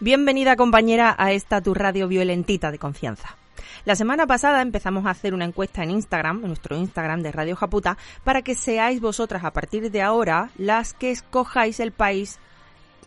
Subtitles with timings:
[0.00, 3.36] Bienvenida compañera a esta tu radio violentita de confianza.
[3.84, 7.56] La semana pasada empezamos a hacer una encuesta en Instagram, en nuestro Instagram de Radio
[7.56, 12.38] Japuta, para que seáis vosotras a partir de ahora las que escojáis el país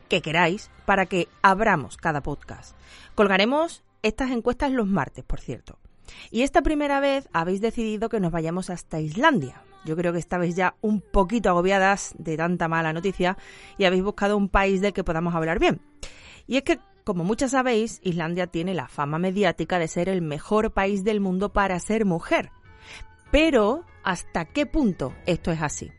[0.10, 2.76] que queráis para que abramos cada podcast.
[3.16, 5.80] Colgaremos estas encuestas los martes, por cierto.
[6.30, 9.62] Y esta primera vez habéis decidido que nos vayamos hasta Islandia.
[9.86, 13.38] Yo creo que estabais ya un poquito agobiadas de tanta mala noticia
[13.78, 15.80] y habéis buscado un país del que podamos hablar bien.
[16.48, 20.72] Y es que, como muchas sabéis, Islandia tiene la fama mediática de ser el mejor
[20.72, 22.52] país del mundo para ser mujer.
[23.32, 25.92] Pero, ¿hasta qué punto esto es así?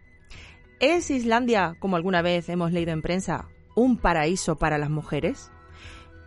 [0.81, 5.51] ¿Es Islandia, como alguna vez hemos leído en prensa, un paraíso para las mujeres?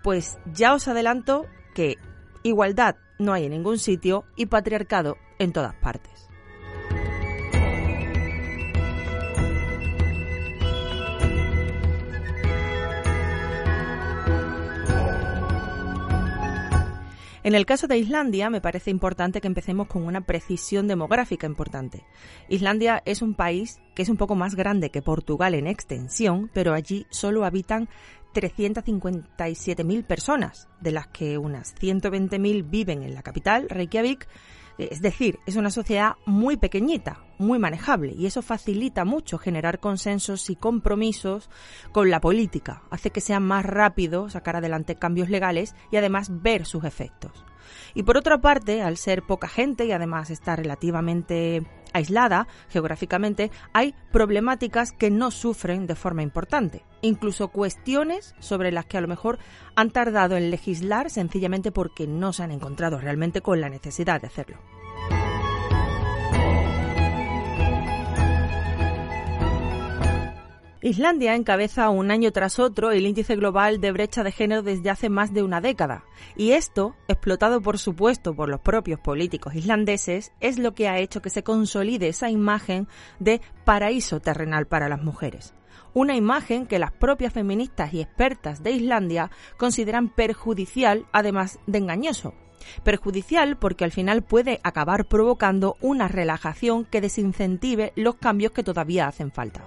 [0.03, 1.97] Pues ya os adelanto que
[2.43, 6.29] igualdad no hay en ningún sitio y patriarcado en todas partes.
[17.45, 22.03] En el caso de Islandia, me parece importante que empecemos con una precisión demográfica importante.
[22.49, 26.73] Islandia es un país que es un poco más grande que Portugal en extensión, pero
[26.73, 27.87] allí solo habitan
[28.33, 34.27] 357.000 personas, de las que unas 120.000 viven en la capital, Reykjavik,
[34.77, 40.49] es decir, es una sociedad muy pequeñita, muy manejable, y eso facilita mucho generar consensos
[40.49, 41.49] y compromisos
[41.91, 42.83] con la política.
[42.89, 47.45] Hace que sea más rápido sacar adelante cambios legales y además ver sus efectos.
[47.93, 53.95] Y por otra parte, al ser poca gente y además estar relativamente aislada geográficamente, hay
[54.11, 59.39] problemáticas que no sufren de forma importante, incluso cuestiones sobre las que a lo mejor
[59.75, 64.27] han tardado en legislar sencillamente porque no se han encontrado realmente con la necesidad de
[64.27, 64.74] hacerlo.
[70.85, 75.09] Islandia encabeza un año tras otro el índice global de brecha de género desde hace
[75.09, 76.03] más de una década.
[76.35, 81.23] Y esto, explotado por supuesto por los propios políticos islandeses, es lo que ha hecho
[81.23, 82.87] que se consolide esa imagen
[83.17, 85.55] de paraíso terrenal para las mujeres.
[85.95, 92.35] Una imagen que las propias feministas y expertas de Islandia consideran perjudicial, además de engañoso.
[92.83, 99.07] Perjudicial porque al final puede acabar provocando una relajación que desincentive los cambios que todavía
[99.07, 99.63] hacen falta.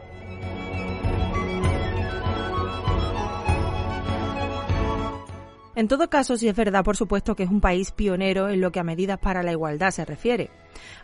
[5.79, 8.73] En todo caso, sí es verdad, por supuesto, que es un país pionero en lo
[8.73, 10.51] que a medidas para la igualdad se refiere.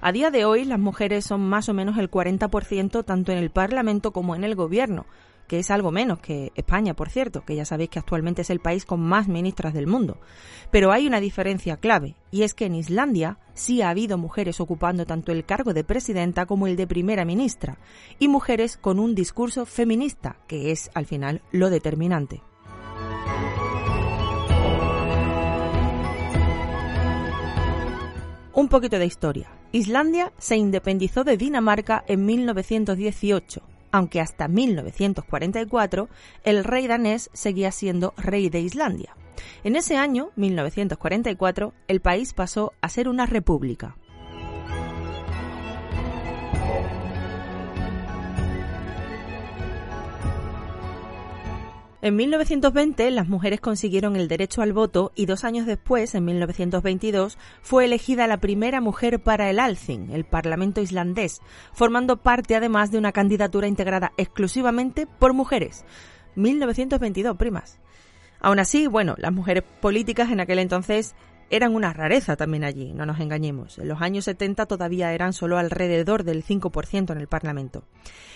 [0.01, 3.51] A día de hoy, las mujeres son más o menos el 40% tanto en el
[3.51, 5.07] Parlamento como en el Gobierno,
[5.47, 8.59] que es algo menos que España, por cierto, que ya sabéis que actualmente es el
[8.59, 10.19] país con más ministras del mundo.
[10.73, 15.07] Pero hay una diferencia clave, y es que en Islandia sí ha habido mujeres ocupando
[15.07, 17.79] tanto el cargo de presidenta como el de primera ministra,
[18.19, 22.43] y mujeres con un discurso feminista, que es al final lo determinante.
[28.57, 29.49] Un poquito de historia.
[29.73, 36.09] Islandia se independizó de Dinamarca en 1918, aunque hasta 1944
[36.45, 39.17] el rey danés seguía siendo rey de Islandia.
[39.65, 43.97] En ese año, 1944, el país pasó a ser una república.
[52.05, 57.39] En 1920 las mujeres consiguieron el derecho al voto y dos años después, en 1922,
[57.63, 61.41] fue elegida la primera mujer para el Althing, el Parlamento islandés,
[61.73, 65.87] formando parte además de una candidatura integrada exclusivamente por mujeres.
[66.35, 67.79] 1922, primas.
[68.39, 71.15] Aún así, bueno, las mujeres políticas en aquel entonces
[71.51, 73.79] eran una rareza también allí, no nos engañemos.
[73.79, 77.85] En los años 70 todavía eran solo alrededor del 5% en el Parlamento.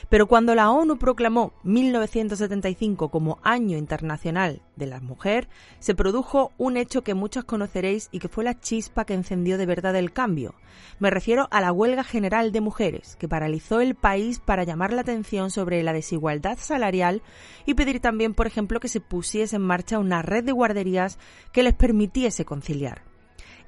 [0.08, 5.48] Pero cuando la ONU proclamó 1975 como Año Internacional de la Mujer,
[5.80, 9.66] se produjo un hecho que muchos conoceréis y que fue la chispa que encendió de
[9.66, 10.54] verdad el cambio.
[10.98, 15.02] Me refiero a la huelga general de mujeres, que paralizó el país para llamar la
[15.02, 17.22] atención sobre la desigualdad salarial
[17.66, 21.18] y pedir también, por ejemplo, que se pusiese en marcha una red de guarderías
[21.52, 22.97] que les permitiese conciliar.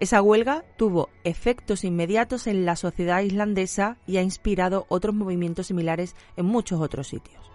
[0.00, 6.16] Esa huelga tuvo efectos inmediatos en la sociedad islandesa y ha inspirado otros movimientos similares
[6.38, 7.50] en muchos otros sitios.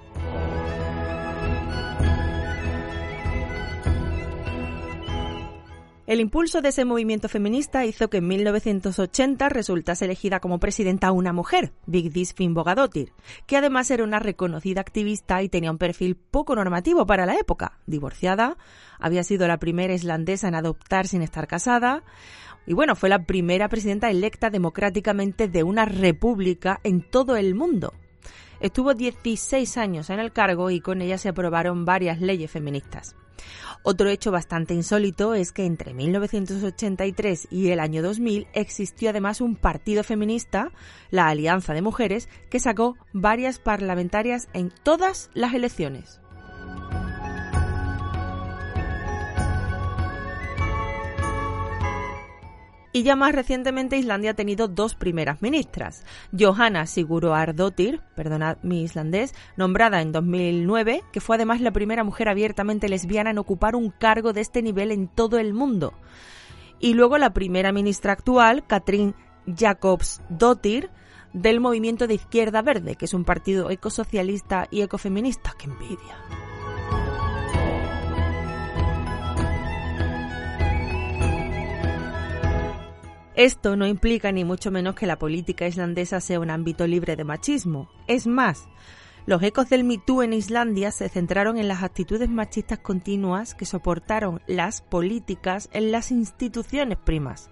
[6.07, 11.34] El impulso de ese movimiento feminista hizo que en 1980 resultase elegida como presidenta una
[11.34, 13.12] mujer, Vigdis Finnbogadóttir,
[13.48, 17.80] que además era una reconocida activista y tenía un perfil poco normativo para la época.
[17.88, 18.56] Divorciada,
[19.00, 22.04] había sido la primera islandesa en adoptar sin estar casada,
[22.68, 27.94] y bueno, fue la primera presidenta electa democráticamente de una república en todo el mundo.
[28.60, 33.16] Estuvo 16 años en el cargo y con ella se aprobaron varias leyes feministas.
[33.84, 39.56] Otro hecho bastante insólito es que entre 1983 y el año 2000 existió además un
[39.56, 40.72] partido feminista,
[41.12, 46.20] la Alianza de Mujeres, que sacó varias parlamentarias en todas las elecciones.
[52.95, 56.06] Y ya más recientemente Islandia ha tenido dos primeras ministras.
[56.31, 62.88] Johanna Siguruardóttir, perdonad mi islandés, nombrada en 2009, que fue además la primera mujer abiertamente
[62.88, 65.94] lesbiana en ocupar un cargo de este nivel en todo el mundo.
[66.80, 69.13] Y luego la primera ministra actual, Katrin
[69.45, 70.89] Jakobsdóttir,
[71.33, 75.53] del movimiento de Izquierda Verde, que es un partido ecosocialista y ecofeminista.
[75.59, 76.44] ¡Qué envidia!
[83.36, 87.26] Esto no implica ni mucho menos que la política islandesa sea un ámbito libre de
[87.26, 87.90] machismo.
[88.08, 88.70] Es más,
[89.26, 94.42] los ecos del Me en Islandia se centraron en las actitudes machistas continuas que soportaron
[94.48, 97.50] las políticas en las instituciones primas.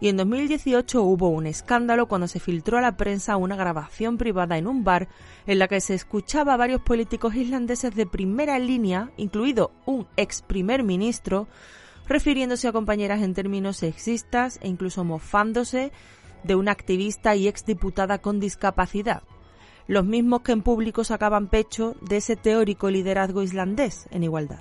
[0.00, 4.58] Y en 2018 hubo un escándalo cuando se filtró a la prensa una grabación privada
[4.58, 5.08] en un bar
[5.46, 10.42] en la que se escuchaba a varios políticos islandeses de primera línea, incluido un ex
[10.42, 11.48] primer ministro,
[12.12, 15.92] refiriéndose a compañeras en términos sexistas e incluso mofándose
[16.44, 19.22] de una activista y exdiputada con discapacidad,
[19.86, 24.60] los mismos que en público sacaban pecho de ese teórico liderazgo islandés en igualdad.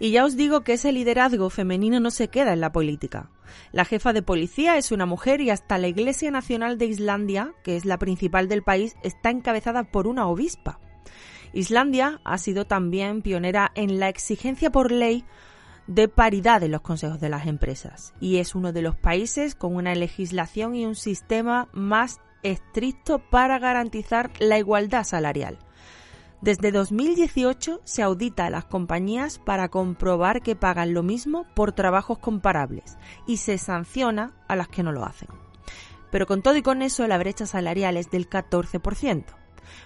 [0.00, 3.30] Y ya os digo que ese liderazgo femenino no se queda en la política.
[3.72, 7.76] La jefa de policía es una mujer y hasta la Iglesia Nacional de Islandia, que
[7.76, 10.80] es la principal del país, está encabezada por una obispa.
[11.52, 15.24] Islandia ha sido también pionera en la exigencia por ley
[15.86, 19.74] de paridad en los consejos de las empresas y es uno de los países con
[19.74, 25.58] una legislación y un sistema más estricto para garantizar la igualdad salarial.
[26.40, 32.18] Desde 2018 se audita a las compañías para comprobar que pagan lo mismo por trabajos
[32.18, 32.96] comparables
[33.26, 35.28] y se sanciona a las que no lo hacen.
[36.10, 39.41] Pero con todo y con eso la brecha salarial es del 14%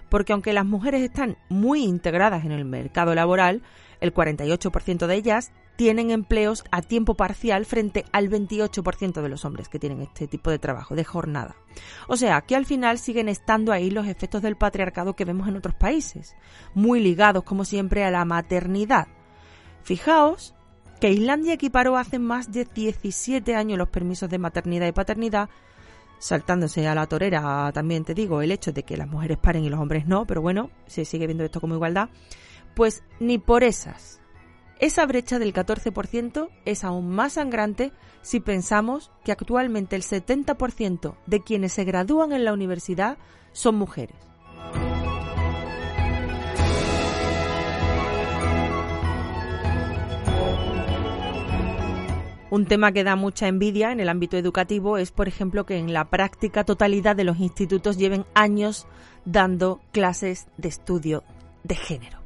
[0.09, 3.63] porque aunque las mujeres están muy integradas en el mercado laboral,
[4.01, 9.69] el 48% de ellas tienen empleos a tiempo parcial frente al 28% de los hombres
[9.69, 11.57] que tienen este tipo de trabajo, de jornada.
[12.09, 15.57] O sea, que al final siguen estando ahí los efectos del patriarcado que vemos en
[15.57, 16.35] otros países,
[16.75, 19.09] muy ligados como siempre a la maternidad.
[19.83, 20.55] Fijaos
[20.99, 25.51] que Islandia equiparó hace más de 17 años los permisos de maternidad y paternidad
[26.19, 29.69] saltándose a la torera, también te digo, el hecho de que las mujeres paren y
[29.69, 32.09] los hombres no, pero bueno, se sigue viendo esto como igualdad,
[32.75, 34.21] pues ni por esas.
[34.79, 41.43] Esa brecha del 14% es aún más sangrante si pensamos que actualmente el 70% de
[41.43, 43.17] quienes se gradúan en la universidad
[43.53, 44.17] son mujeres.
[52.57, 55.93] Un tema que da mucha envidia en el ámbito educativo es, por ejemplo, que en
[55.93, 58.87] la práctica totalidad de los institutos lleven años
[59.27, 61.23] dando clases de estudio
[61.65, 62.19] de género,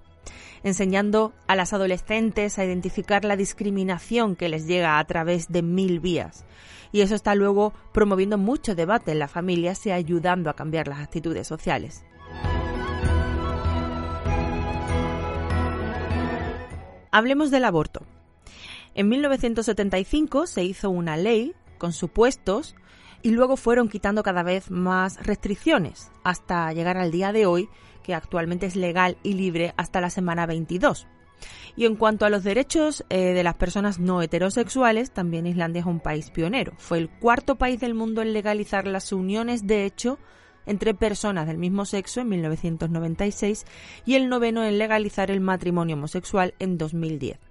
[0.63, 5.99] enseñando a las adolescentes a identificar la discriminación que les llega a través de mil
[5.99, 6.45] vías.
[6.93, 11.01] Y eso está luego promoviendo mucho debate en las familias y ayudando a cambiar las
[11.01, 12.05] actitudes sociales.
[17.11, 18.07] Hablemos del aborto.
[18.95, 22.75] En 1975 se hizo una ley con supuestos
[23.23, 27.69] y luego fueron quitando cada vez más restricciones hasta llegar al día de hoy,
[28.03, 31.07] que actualmente es legal y libre hasta la semana 22.
[31.77, 35.87] Y en cuanto a los derechos eh, de las personas no heterosexuales, también Islandia es
[35.87, 36.73] un país pionero.
[36.79, 40.19] Fue el cuarto país del mundo en legalizar las uniones de hecho
[40.67, 43.65] entre personas del mismo sexo en 1996
[44.05, 47.50] y el noveno en legalizar el matrimonio homosexual en 2010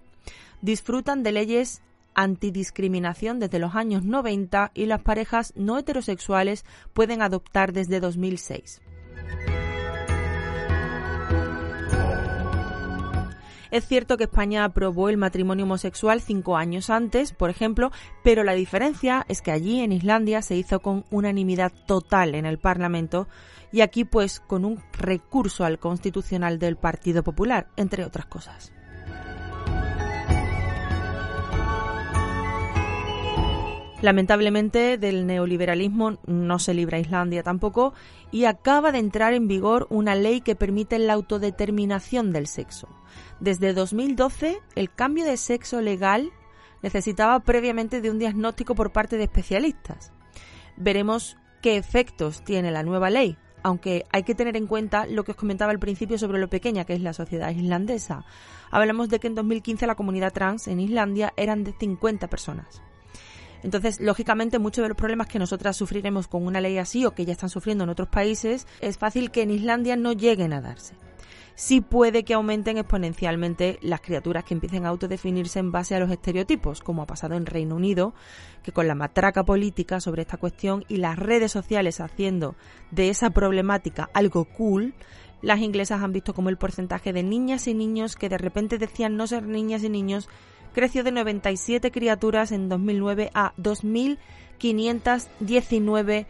[0.61, 1.81] disfrutan de leyes
[2.15, 8.81] antidiscriminación desde los años 90 y las parejas no heterosexuales pueden adoptar desde 2006.
[13.71, 17.91] Es cierto que España aprobó el matrimonio homosexual cinco años antes, por ejemplo,
[18.23, 22.57] pero la diferencia es que allí en Islandia se hizo con unanimidad total en el
[22.57, 23.27] Parlamento
[23.71, 28.73] y aquí pues con un recurso al constitucional del Partido Popular, entre otras cosas.
[34.01, 37.93] Lamentablemente del neoliberalismo no se libra Islandia tampoco
[38.31, 42.87] y acaba de entrar en vigor una ley que permite la autodeterminación del sexo.
[43.41, 46.31] Desde 2012 el cambio de sexo legal
[46.81, 50.13] necesitaba previamente de un diagnóstico por parte de especialistas.
[50.77, 55.31] Veremos qué efectos tiene la nueva ley, aunque hay que tener en cuenta lo que
[55.31, 58.23] os comentaba al principio sobre lo pequeña que es la sociedad islandesa.
[58.71, 62.81] Hablamos de que en 2015 la comunidad trans en Islandia eran de 50 personas.
[63.63, 67.25] Entonces, lógicamente, muchos de los problemas que nosotras sufriremos con una ley así o que
[67.25, 70.95] ya están sufriendo en otros países, es fácil que en Islandia no lleguen a darse.
[71.55, 76.09] Sí puede que aumenten exponencialmente las criaturas que empiecen a autodefinirse en base a los
[76.09, 78.13] estereotipos, como ha pasado en Reino Unido,
[78.63, 82.55] que con la matraca política sobre esta cuestión y las redes sociales haciendo
[82.91, 84.93] de esa problemática algo cool,
[85.41, 89.17] las inglesas han visto como el porcentaje de niñas y niños que de repente decían
[89.17, 90.29] no ser niñas y niños
[90.73, 96.27] creció de 97 criaturas en 2009 a 2.519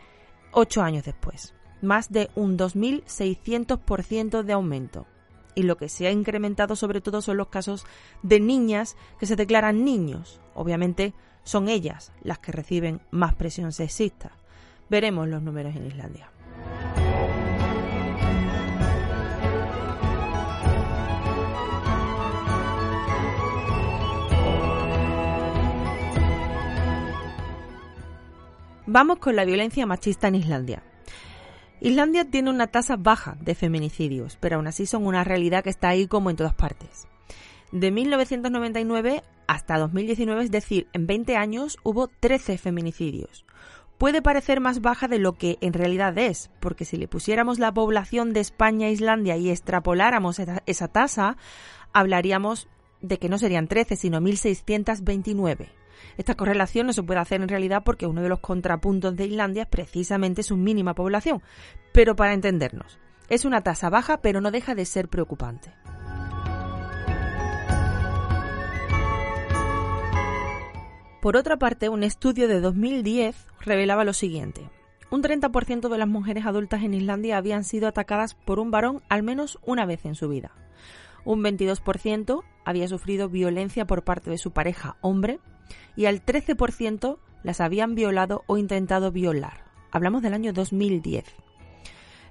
[0.52, 5.08] ocho años después, más de un 2.600% de aumento.
[5.56, 7.86] Y lo que se ha incrementado sobre todo son los casos
[8.24, 10.40] de niñas que se declaran niños.
[10.54, 14.32] Obviamente son ellas las que reciben más presión sexista.
[14.90, 16.30] Veremos los números en Islandia.
[28.92, 30.82] Vamos con la violencia machista en Islandia.
[31.80, 35.90] Islandia tiene una tasa baja de feminicidios, pero aún así son una realidad que está
[35.90, 37.08] ahí como en todas partes.
[37.72, 43.46] De 1999 hasta 2019, es decir, en 20 años hubo 13 feminicidios.
[44.00, 47.72] Puede parecer más baja de lo que en realidad es, porque si le pusiéramos la
[47.72, 51.38] población de España a Islandia y extrapoláramos esa tasa,
[51.94, 52.68] hablaríamos
[53.02, 55.79] de que no serían 13, sino 1629.
[56.18, 59.64] Esta correlación no se puede hacer en realidad porque uno de los contrapuntos de Islandia
[59.64, 61.42] es precisamente su mínima población.
[61.92, 65.74] Pero para entendernos, es una tasa baja pero no deja de ser preocupante.
[71.22, 74.70] Por otra parte, un estudio de 2010 revelaba lo siguiente.
[75.12, 79.24] Un 30% de las mujeres adultas en Islandia habían sido atacadas por un varón al
[79.24, 80.52] menos una vez en su vida.
[81.26, 85.40] Un 22% había sufrido violencia por parte de su pareja hombre
[86.00, 89.66] y al 13% las habían violado o intentado violar.
[89.92, 91.26] Hablamos del año 2010.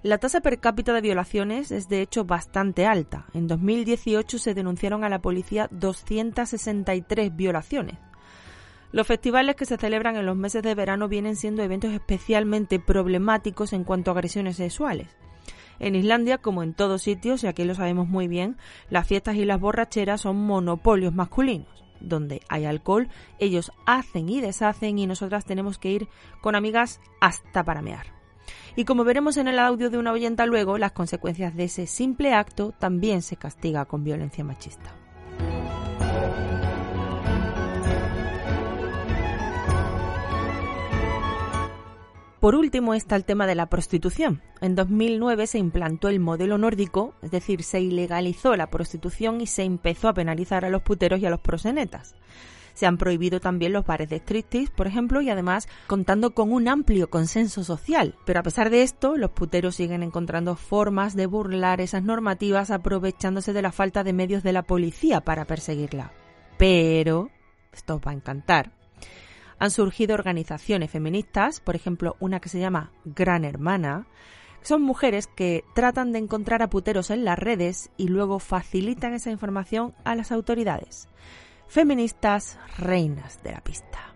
[0.02, 3.26] La tasa per cápita de violaciones es de hecho bastante alta.
[3.34, 7.98] En 2018 se denunciaron a la policía 263 violaciones.
[8.90, 13.74] Los festivales que se celebran en los meses de verano vienen siendo eventos especialmente problemáticos
[13.74, 15.08] en cuanto a agresiones sexuales.
[15.78, 18.56] En Islandia, como en todos sitios, y aquí lo sabemos muy bien,
[18.88, 24.98] las fiestas y las borracheras son monopolios masculinos donde hay alcohol, ellos hacen y deshacen
[24.98, 26.08] y nosotras tenemos que ir
[26.40, 28.06] con amigas hasta para mear.
[28.76, 32.32] Y como veremos en el audio de una oyenta luego, las consecuencias de ese simple
[32.32, 34.94] acto también se castiga con violencia machista.
[42.40, 44.42] Por último está el tema de la prostitución.
[44.60, 49.64] En 2009 se implantó el modelo nórdico, es decir, se ilegalizó la prostitución y se
[49.64, 52.14] empezó a penalizar a los puteros y a los prosenetas.
[52.74, 56.68] Se han prohibido también los bares de striptease, por ejemplo, y además contando con un
[56.68, 58.14] amplio consenso social.
[58.24, 63.52] Pero a pesar de esto, los puteros siguen encontrando formas de burlar esas normativas aprovechándose
[63.52, 66.12] de la falta de medios de la policía para perseguirla.
[66.56, 67.30] Pero,
[67.72, 68.77] esto os va a encantar,
[69.58, 74.06] han surgido organizaciones feministas, por ejemplo, una que se llama Gran Hermana,
[74.62, 79.30] son mujeres que tratan de encontrar a puteros en las redes y luego facilitan esa
[79.30, 81.08] información a las autoridades.
[81.68, 84.14] Feministas reinas de la pista.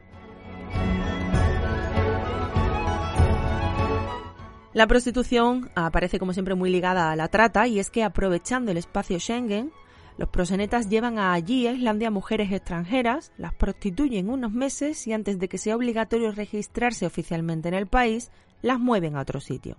[4.75, 8.79] La prostitución aparece como siempre muy ligada a la trata y es que aprovechando el
[8.79, 9.71] espacio Schengen,
[10.19, 15.39] los prosenetas llevan a allí a Islandia mujeres extranjeras, las prostituyen unos meses y antes
[15.39, 19.77] de que sea obligatorio registrarse oficialmente en el país, las mueven a otro sitio.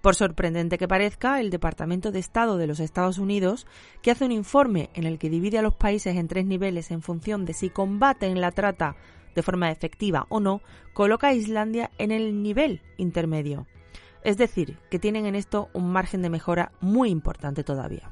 [0.00, 3.66] Por sorprendente que parezca, el Departamento de Estado de los Estados Unidos,
[4.02, 7.02] que hace un informe en el que divide a los países en tres niveles en
[7.02, 8.96] función de si combaten la trata
[9.36, 10.60] de forma efectiva o no,
[10.92, 13.66] coloca a Islandia en el nivel intermedio.
[14.24, 18.10] Es decir, que tienen en esto un margen de mejora muy importante todavía.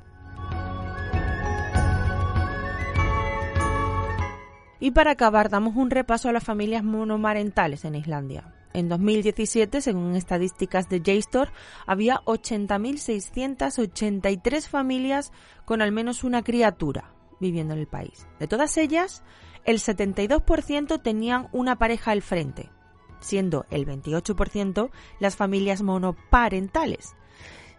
[4.81, 8.55] Y para acabar, damos un repaso a las familias monomarentales en Islandia.
[8.73, 11.53] En 2017, según estadísticas de JSTOR,
[11.87, 15.33] había 80.683 familias
[15.65, 18.27] con al menos una criatura viviendo en el país.
[18.39, 19.23] De todas ellas,
[19.65, 22.71] el 72% tenían una pareja al frente,
[23.19, 27.17] siendo el 28% las familias monoparentales.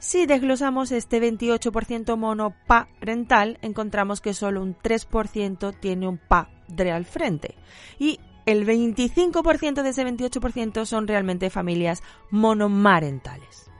[0.02, 7.54] Si desglosamos este 28% monoparental, encontramos que solo un 3% tiene un padre al frente.
[8.00, 13.71] Y el 25% de ese 28% son realmente familias monomarentales.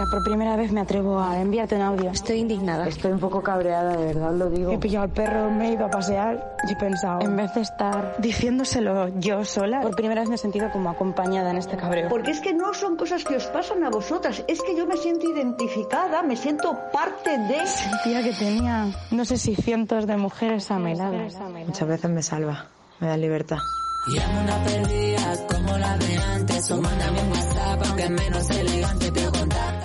[0.00, 2.10] Mira, por primera vez me atrevo a enviarte un audio.
[2.10, 2.88] Estoy indignada.
[2.88, 4.72] Estoy un poco cabreada, de verdad lo digo.
[4.72, 7.60] He pillado al perro, me he ido a pasear y he pensado, en vez de
[7.60, 12.08] estar diciéndoselo yo sola, por primera vez me he sentido como acompañada en este cabreo.
[12.08, 14.96] Porque es que no son cosas que os pasan a vosotras, es que yo me
[14.96, 17.66] siento identificada, me siento parte de...
[17.66, 21.18] Sentía que tenía, no sé si cientos de mujeres a mi lado.
[21.66, 22.68] Muchas veces me salva,
[23.00, 23.58] me da libertad.
[24.06, 29.24] Y una perdida como la de antes, o mándame un WhatsApp, aunque menos elegante te
[29.26, 29.79] contar.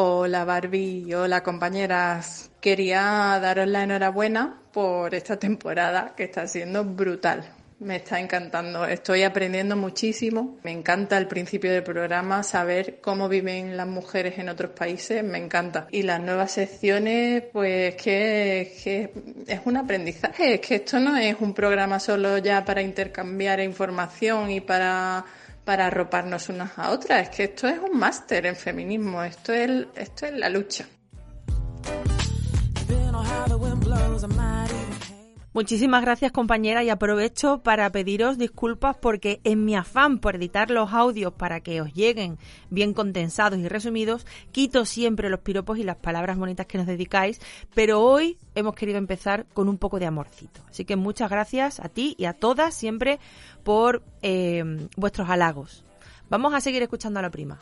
[0.00, 2.52] Hola Barbie, hola compañeras.
[2.60, 7.52] Quería daros la enhorabuena por esta temporada que está siendo brutal.
[7.80, 10.56] Me está encantando, estoy aprendiendo muchísimo.
[10.62, 15.38] Me encanta el principio del programa, saber cómo viven las mujeres en otros países, me
[15.38, 15.88] encanta.
[15.90, 19.12] Y las nuevas secciones, pues que, que
[19.48, 24.48] es un aprendizaje, es que esto no es un programa solo ya para intercambiar información
[24.52, 25.24] y para
[25.68, 27.24] para arroparnos unas a otras.
[27.24, 30.86] Es que esto es un máster en feminismo, esto es, esto es la lucha.
[35.58, 40.92] Muchísimas gracias compañera y aprovecho para pediros disculpas porque en mi afán por editar los
[40.92, 42.38] audios para que os lleguen
[42.70, 47.40] bien condensados y resumidos, quito siempre los piropos y las palabras bonitas que nos dedicáis,
[47.74, 50.60] pero hoy hemos querido empezar con un poco de amorcito.
[50.70, 53.18] Así que muchas gracias a ti y a todas siempre
[53.64, 54.62] por eh,
[54.96, 55.84] vuestros halagos.
[56.30, 57.58] Vamos a seguir escuchando a la prima.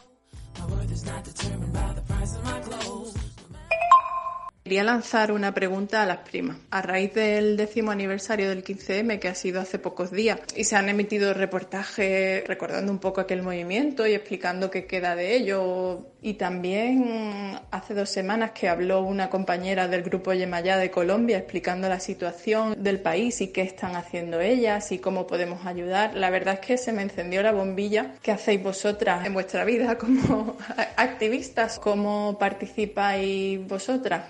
[4.67, 6.57] Quería lanzar una pregunta a las primas.
[6.73, 10.75] A raíz del décimo aniversario del 15M, que ha sido hace pocos días, y se
[10.75, 16.09] han emitido reportajes recordando un poco aquel movimiento y explicando qué queda de ello.
[16.21, 21.89] Y también hace dos semanas que habló una compañera del grupo Yemayá de Colombia explicando
[21.89, 26.17] la situación del país y qué están haciendo ellas y cómo podemos ayudar.
[26.17, 28.17] La verdad es que se me encendió la bombilla.
[28.21, 30.57] ¿Qué hacéis vosotras en vuestra vida como
[30.97, 31.79] activistas?
[31.79, 34.25] ¿Cómo participáis vosotras?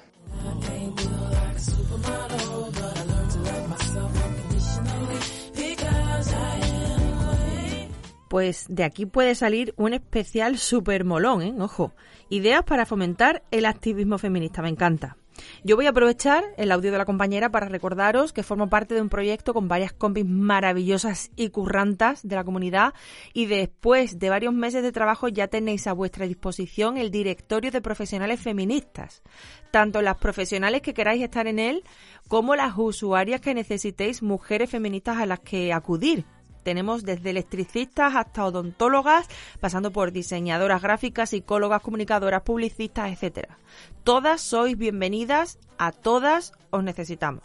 [8.29, 11.55] Pues de aquí puede salir un especial super molón, ¿eh?
[11.59, 11.95] Ojo.
[12.29, 15.17] Ideas para fomentar el activismo feminista, me encanta.
[15.65, 19.03] Yo voy a aprovechar el audio de la compañera para recordaros que formo parte de
[19.03, 22.95] un proyecto con varias compis maravillosas y currantas de la comunidad
[23.33, 27.81] y después de varios meses de trabajo ya tenéis a vuestra disposición el directorio de
[27.81, 29.23] profesionales feministas,
[29.71, 31.85] tanto las profesionales que queráis estar en él
[32.29, 36.25] como las usuarias que necesitéis mujeres feministas a las que acudir
[36.67, 39.29] tenemos desde electricistas hasta odontólogas,
[39.61, 43.61] pasando por diseñadoras gráficas, psicólogas, comunicadoras, publicistas, etcétera.
[44.03, 47.45] Todas sois bienvenidas, a todas os necesitamos.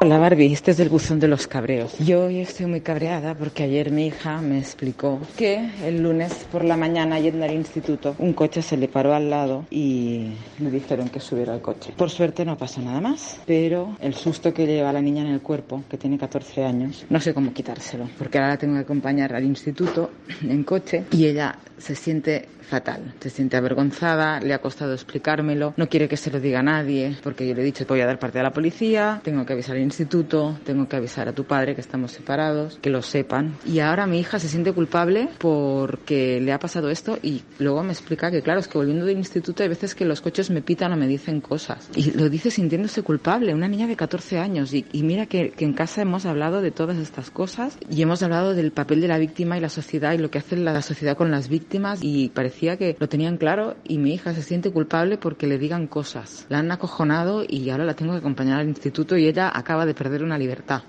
[0.00, 1.98] Hola Barbie, este es el buzón de los cabreos.
[1.98, 6.62] Yo hoy estoy muy cabreada porque ayer mi hija me explicó que el lunes por
[6.62, 11.08] la mañana yendo al instituto un coche se le paró al lado y me dijeron
[11.08, 11.92] que subiera al coche.
[11.96, 15.40] Por suerte no pasó nada más, pero el susto que lleva la niña en el
[15.40, 19.34] cuerpo, que tiene 14 años, no sé cómo quitárselo, porque ahora la tengo que acompañar
[19.34, 24.92] al instituto en coche y ella se siente fatal, se siente avergonzada, le ha costado
[24.92, 28.00] explicármelo, no quiere que se lo diga a nadie, porque yo le he dicho voy
[28.00, 31.32] a dar parte a la policía, tengo que avisar al instituto, tengo que avisar a
[31.32, 33.56] tu padre que estamos separados, que lo sepan.
[33.66, 37.92] Y ahora mi hija se siente culpable porque le ha pasado esto y luego me
[37.92, 40.92] explica que claro, es que volviendo del instituto hay veces que los coches me pitan
[40.92, 41.88] o me dicen cosas.
[41.94, 44.72] Y lo dice sintiéndose culpable, una niña de 14 años.
[44.74, 48.22] Y, y mira que, que en casa hemos hablado de todas estas cosas y hemos
[48.22, 51.16] hablado del papel de la víctima y la sociedad y lo que hace la sociedad
[51.16, 55.16] con las víctimas y parecía que lo tenían claro y mi hija se siente culpable
[55.16, 56.46] porque le digan cosas.
[56.48, 59.94] La han acojonado y ahora la tengo que acompañar al instituto y ella acaba de
[59.94, 60.82] perder una libertad.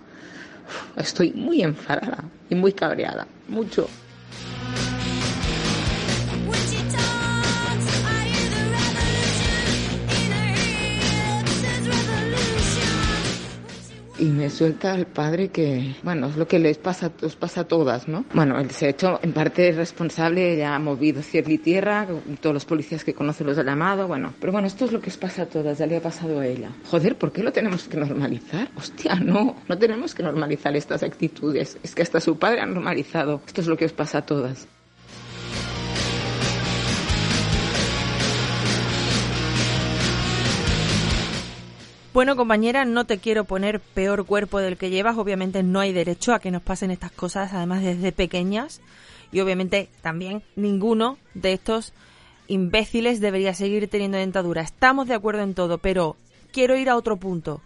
[0.95, 3.87] estoy muy enfadada y muy cabreada, mucho.
[14.19, 17.63] Y me suelta el padre que, bueno, es lo que les pasa, os pasa a
[17.67, 18.25] todas, ¿no?
[18.33, 22.07] Bueno, él se ha hecho en parte responsable, ya ha movido cielo y tierra,
[22.41, 25.09] todos los policías que conocen los ha llamado, bueno, pero bueno, esto es lo que
[25.09, 26.69] os pasa a todas, ya le ha pasado a ella.
[26.89, 28.69] Joder, ¿por qué lo tenemos que normalizar?
[28.75, 33.41] Hostia, no, no tenemos que normalizar estas actitudes, es que hasta su padre ha normalizado,
[33.45, 34.67] esto es lo que os pasa a todas.
[42.11, 45.17] Bueno, compañera, no te quiero poner peor cuerpo del que llevas.
[45.17, 48.81] Obviamente no hay derecho a que nos pasen estas cosas, además desde pequeñas.
[49.31, 51.93] Y obviamente también ninguno de estos
[52.47, 54.63] imbéciles debería seguir teniendo dentadura.
[54.63, 56.17] Estamos de acuerdo en todo, pero
[56.51, 57.61] quiero ir a otro punto.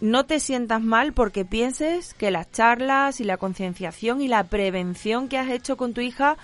[0.00, 5.28] No te sientas mal porque pienses que las charlas y la concienciación y la prevención
[5.28, 6.36] que has hecho con tu hija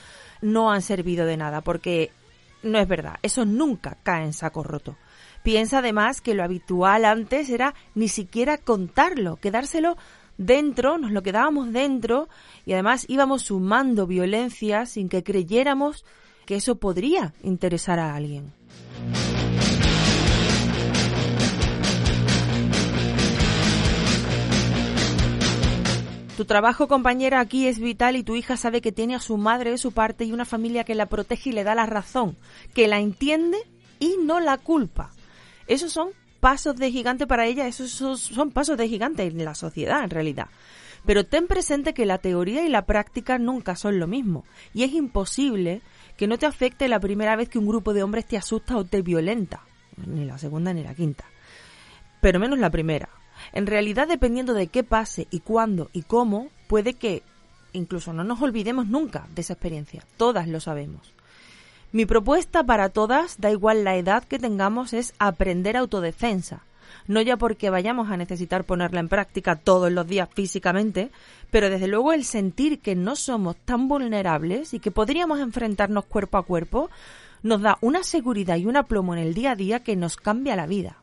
[0.43, 2.11] no han servido de nada, porque
[2.65, 3.19] no es verdad.
[3.23, 4.97] Eso nunca cae en saco roto.
[5.47, 9.97] Piensa además que lo habitual antes era ni siquiera contarlo, quedárselo
[10.39, 12.29] dentro, nos lo quedábamos dentro
[12.65, 16.05] y además íbamos sumando violencia sin que creyéramos
[16.47, 18.53] que eso podría interesar a alguien.
[26.37, 29.71] Tu trabajo, compañera, aquí es vital y tu hija sabe que tiene a su madre
[29.71, 32.37] de su parte y una familia que la protege y le da la razón,
[32.75, 33.59] que la entiende
[34.01, 35.13] y no la culpa.
[35.67, 40.05] Esos son pasos de gigante para ella, esos son pasos de gigante en la sociedad
[40.05, 40.47] en realidad.
[41.05, 44.93] Pero ten presente que la teoría y la práctica nunca son lo mismo y es
[44.93, 45.83] imposible
[46.17, 48.85] que no te afecte la primera vez que un grupo de hombres te asusta o
[48.85, 49.61] te violenta,
[50.07, 51.25] ni la segunda ni la quinta,
[52.21, 53.09] pero menos la primera.
[53.53, 57.23] En realidad, dependiendo de qué pase y cuándo y cómo, puede que
[57.73, 60.03] incluso no nos olvidemos nunca de esa experiencia.
[60.17, 61.16] Todas lo sabemos.
[61.97, 66.61] Mi propuesta para todas, da igual la edad que tengamos, es aprender autodefensa.
[67.07, 71.11] No ya porque vayamos a necesitar ponerla en práctica todos los días físicamente,
[71.51, 76.37] pero desde luego el sentir que no somos tan vulnerables y que podríamos enfrentarnos cuerpo
[76.37, 76.91] a cuerpo
[77.43, 80.55] nos da una seguridad y un aplomo en el día a día que nos cambia
[80.55, 80.99] la vida.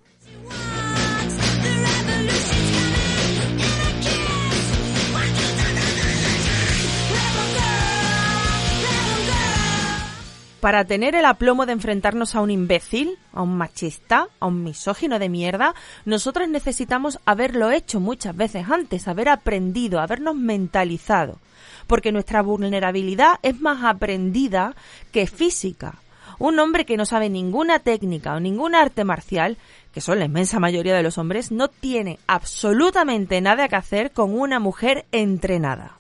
[10.63, 15.19] Para tener el aplomo de enfrentarnos a un imbécil, a un machista, a un misógino
[15.19, 21.37] de mierda, nosotros necesitamos haberlo hecho muchas veces antes, haber aprendido, habernos mentalizado.
[21.85, 24.73] Porque nuestra vulnerabilidad es más aprendida
[25.11, 25.95] que física.
[26.39, 29.57] Un hombre que no sabe ninguna técnica o ningún arte marcial,
[29.93, 34.33] que son la inmensa mayoría de los hombres, no tiene absolutamente nada que hacer con
[34.33, 35.97] una mujer entrenada.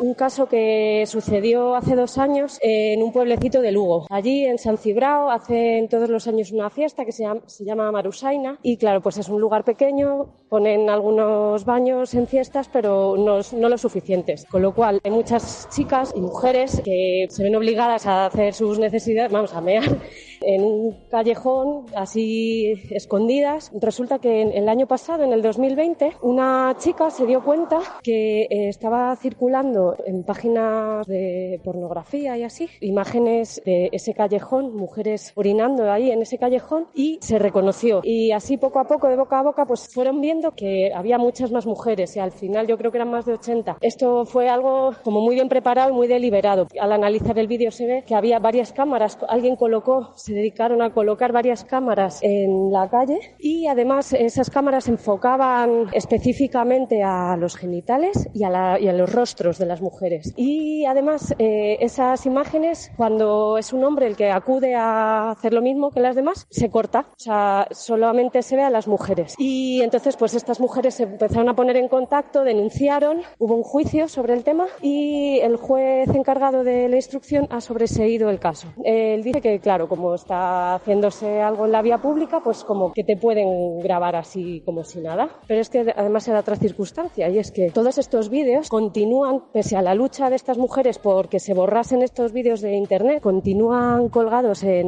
[0.00, 4.06] Un caso que sucedió hace dos años en un pueblecito de Lugo.
[4.10, 7.24] Allí en San Cibrao hacen todos los años una fiesta que se
[7.64, 13.16] llama, Marusaina y claro, pues es un lugar pequeño, ponen algunos baños en fiestas, pero
[13.16, 14.46] no, no lo suficientes.
[14.46, 18.78] Con lo cual hay muchas chicas y mujeres que se ven obligadas a hacer sus
[18.78, 19.84] necesidades, vamos a mear
[20.40, 23.70] en un callejón así escondidas.
[23.74, 28.68] Resulta que el año pasado, en el 2020, una chica se dio cuenta que eh,
[28.68, 36.10] estaba circulando en páginas de pornografía y así imágenes de ese callejón, mujeres orinando ahí
[36.10, 38.00] en ese callejón y se reconoció.
[38.02, 41.52] Y así poco a poco, de boca a boca, pues fueron viendo que había muchas
[41.52, 43.78] más mujeres y al final yo creo que eran más de 80.
[43.80, 46.66] Esto fue algo como muy bien preparado y muy deliberado.
[46.80, 50.92] Al analizar el vídeo se ve que había varias cámaras, alguien colocó se dedicaron a
[50.92, 58.28] colocar varias cámaras en la calle y además esas cámaras enfocaban específicamente a los genitales
[58.34, 60.32] y a, los rostros de las mujeres.
[60.36, 65.62] Y además eh, esas imágenes, cuando es un hombre el que acude a hacer lo
[65.62, 67.06] mismo que las demás, se corta.
[67.10, 69.34] O sea, solamente se ve a las mujeres.
[69.38, 74.08] Y entonces pues estas mujeres se empezaron a poner en contacto, denunciaron, hubo un juicio
[74.08, 78.68] sobre el tema y el juez encargado de la instrucción ha sobreseído el caso.
[78.84, 83.04] Él dice que, claro, como está haciéndose algo en la vía pública, pues como que
[83.04, 85.28] te pueden grabar así como si nada.
[85.46, 89.44] Pero es que además se da otra circunstancia y es que todos estos vídeos continúan
[89.52, 93.22] pese a la lucha de estas mujeres por que se borrasen estos vídeos de internet
[93.22, 94.86] continúan colgados en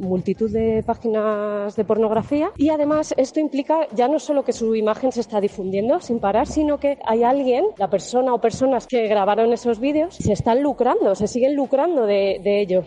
[0.00, 5.12] multitud de páginas de pornografía y además esto implica ya no solo que su imagen
[5.12, 9.52] se está difundiendo sin parar, sino que hay alguien, la persona o personas que grabaron
[9.52, 12.84] esos vídeos, se están lucrando, se siguen lucrando de, de ello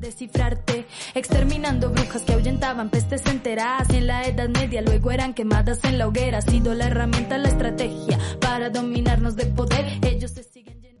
[0.00, 5.98] descifrarte, exterminando brujas que ahuyentaban pestes enteras en la Edad Media luego eran quemadas en
[5.98, 6.38] la hoguera.
[6.38, 9.86] Ha sido la herramienta, la estrategia para dominarnos de poder.
[10.02, 10.42] Ellos se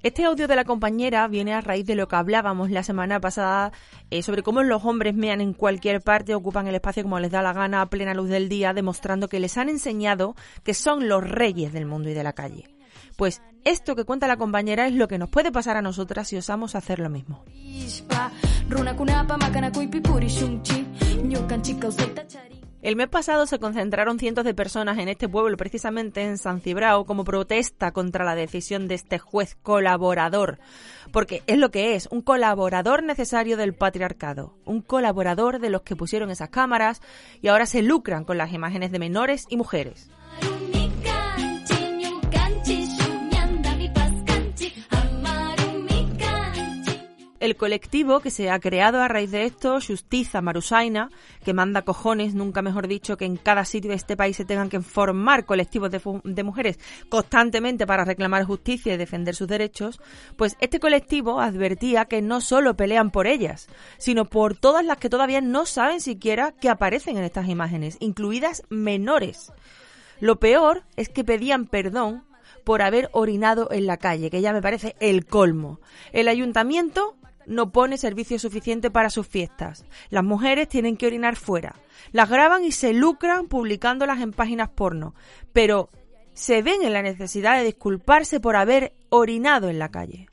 [0.06, 3.72] este audio de la compañera viene a raíz de lo que hablábamos la semana pasada
[4.10, 7.42] eh, sobre cómo los hombres mean en cualquier parte, ocupan el espacio como les da
[7.42, 11.28] la gana a plena luz del día, demostrando que les han enseñado que son los
[11.28, 12.68] reyes del mundo y de la calle.
[13.16, 16.36] Pues esto que cuenta la compañera es lo que nos puede pasar a nosotras si
[16.36, 17.44] osamos hacer lo mismo.
[22.86, 27.04] El mes pasado se concentraron cientos de personas en este pueblo, precisamente en San Cibrao,
[27.04, 30.60] como protesta contra la decisión de este juez colaborador.
[31.10, 35.96] Porque es lo que es, un colaborador necesario del patriarcado, un colaborador de los que
[35.96, 37.02] pusieron esas cámaras
[37.42, 40.08] y ahora se lucran con las imágenes de menores y mujeres.
[47.46, 51.10] El colectivo que se ha creado a raíz de esto, Justiza Marusaina,
[51.44, 54.68] que manda cojones, nunca mejor dicho, que en cada sitio de este país se tengan
[54.68, 60.00] que formar colectivos de, de, mujeres constantemente para reclamar justicia y defender sus derechos,
[60.36, 65.08] pues este colectivo advertía que no solo pelean por ellas, sino por todas las que
[65.08, 69.52] todavía no saben siquiera que aparecen en estas imágenes, incluidas menores.
[70.18, 72.24] Lo peor es que pedían perdón
[72.64, 75.78] por haber orinado en la calle, que ya me parece el colmo.
[76.12, 77.14] El ayuntamiento
[77.46, 79.84] no pone servicio suficiente para sus fiestas.
[80.10, 81.76] Las mujeres tienen que orinar fuera.
[82.12, 85.14] Las graban y se lucran publicándolas en páginas porno.
[85.52, 85.90] Pero
[86.34, 90.28] se ven en la necesidad de disculparse por haber orinado en la calle.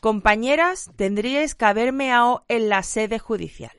[0.00, 3.72] Compañeras, tendríais que haber meado en la sede judicial.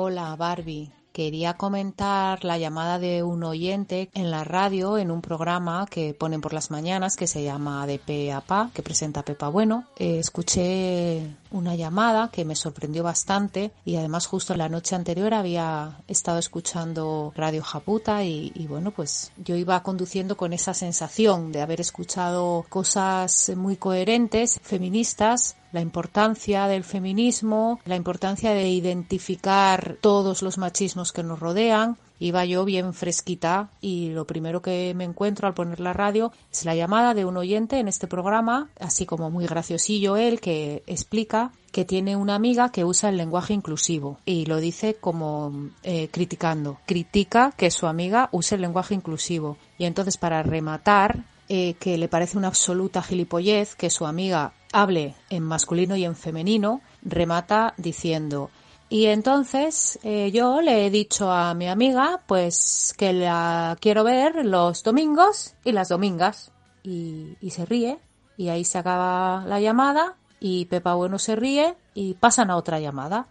[0.00, 5.86] Hola Barbie, quería comentar la llamada de un oyente en la radio en un programa
[5.90, 9.48] que ponen por las mañanas que se llama De Pe a Pa, que presenta Pepa
[9.48, 9.88] Bueno.
[9.98, 15.98] Eh, escuché una llamada que me sorprendió bastante y además justo la noche anterior había
[16.06, 21.60] estado escuchando Radio Japuta y, y, bueno pues yo iba conduciendo con esa sensación de
[21.60, 30.42] haber escuchado cosas muy coherentes, feministas la importancia del feminismo, la importancia de identificar todos
[30.42, 31.96] los machismos que nos rodean.
[32.20, 36.64] Iba yo bien fresquita y lo primero que me encuentro al poner la radio es
[36.64, 41.52] la llamada de un oyente en este programa, así como muy graciosillo él, que explica
[41.70, 46.78] que tiene una amiga que usa el lenguaje inclusivo y lo dice como eh, criticando.
[46.86, 49.56] Critica que su amiga use el lenguaje inclusivo.
[49.78, 55.14] Y entonces para rematar, eh, que le parece una absoluta gilipollez que su amiga hable
[55.30, 58.50] en masculino y en femenino, remata diciendo
[58.90, 64.46] y entonces eh, yo le he dicho a mi amiga pues que la quiero ver
[64.46, 67.98] los domingos y las domingas y, y se ríe
[68.38, 72.80] y ahí se acaba la llamada y Pepa Bueno se ríe y pasan a otra
[72.80, 73.26] llamada.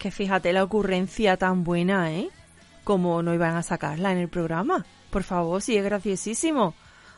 [0.00, 2.30] Que fíjate la ocurrencia tan buena, ¿eh?
[2.84, 4.86] Como no iban a sacarla en el programa.
[5.10, 6.74] Por favor, sí, es graciosísimo.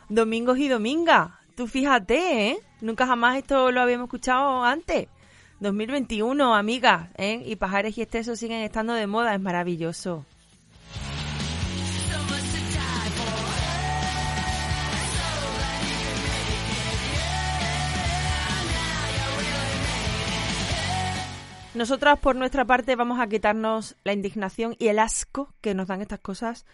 [0.09, 1.31] Domingos y domingas.
[1.55, 2.59] Tú fíjate, ¿eh?
[2.81, 5.07] Nunca jamás esto lo habíamos escuchado antes.
[5.61, 7.45] 2021, amigas, ¿eh?
[7.47, 10.27] Y pajares y excesos siguen estando de moda, es maravilloso.
[21.75, 26.03] Nosotras, por nuestra parte, vamos a quitarnos la indignación y el asco que nos dan
[26.03, 26.67] estas cosas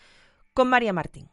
[0.55, 1.29] con María Martín.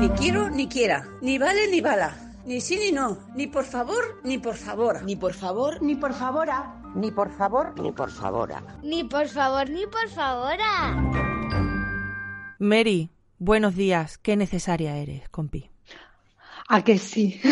[0.00, 4.20] Ni quiero ni quiera, ni vale ni bala, ni sí ni no, ni por favor
[4.24, 6.58] ni por favor, ni por favor ni por favor,
[6.94, 10.56] ni por favor ni por favor, ni por favor ni por favor.
[12.58, 15.70] Mary, buenos días, qué necesaria eres, compi.
[16.68, 17.40] ¿A que sí?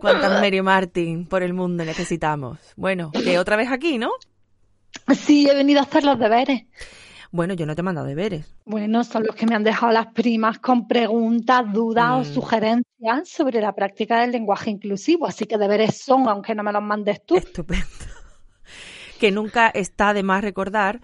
[0.00, 2.58] ¿Cuántas Mary Martin por el mundo necesitamos?
[2.76, 4.10] Bueno, que otra vez aquí, ¿no?
[5.14, 6.64] Sí, he venido a hacer los deberes.
[7.30, 8.54] Bueno, yo no te he mandado deberes.
[8.66, 12.34] Bueno, son los que me han dejado las primas con preguntas, dudas o Mm.
[12.34, 15.26] sugerencias sobre la práctica del lenguaje inclusivo.
[15.26, 17.36] Así que deberes son, aunque no me los mandes tú.
[17.36, 17.86] Estupendo.
[19.20, 21.00] que nunca está de más recordar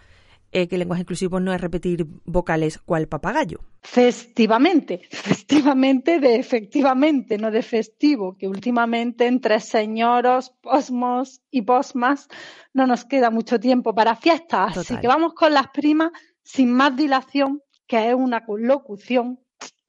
[0.52, 3.60] eh, que el lenguaje inclusivo no es repetir vocales cual papagayo.
[3.82, 12.28] Festivamente, festivamente de efectivamente, no de festivo, que últimamente entre señoros, posmos y posmas
[12.72, 14.76] no nos queda mucho tiempo para fiestas.
[14.76, 19.38] Así que vamos con las primas sin más dilación, que es una locución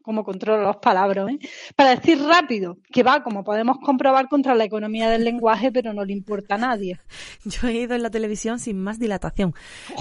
[0.10, 1.38] como controlo los palabras, ¿eh?
[1.76, 6.04] para decir rápido, que va, como podemos comprobar, contra la economía del lenguaje, pero no
[6.04, 7.00] le importa a nadie.
[7.46, 9.54] Yo he ido en la televisión sin más dilatación.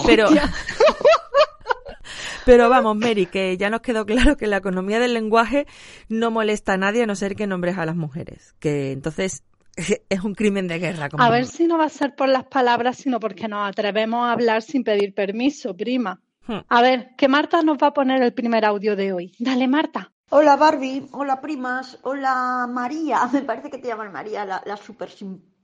[0.07, 0.29] Pero,
[2.47, 5.67] pero vamos, Mary, que ya nos quedó claro que la economía del lenguaje
[6.09, 8.55] no molesta a nadie a no ser que nombres a las mujeres.
[8.61, 9.43] Que entonces
[10.09, 11.11] es un crimen de guerra.
[11.11, 14.27] Como A ver si no va a ser por las palabras, sino porque nos atrevemos
[14.27, 16.23] a hablar sin pedir permiso, prima.
[16.49, 16.61] Hmm.
[16.69, 19.33] A ver, que Marta nos va a poner el primer audio de hoy.
[19.39, 20.13] Dale, Marta.
[20.31, 25.09] Hola Barbie, hola primas, hola María, me parece que te llaman María, la, la súper
[25.09, 25.58] simpática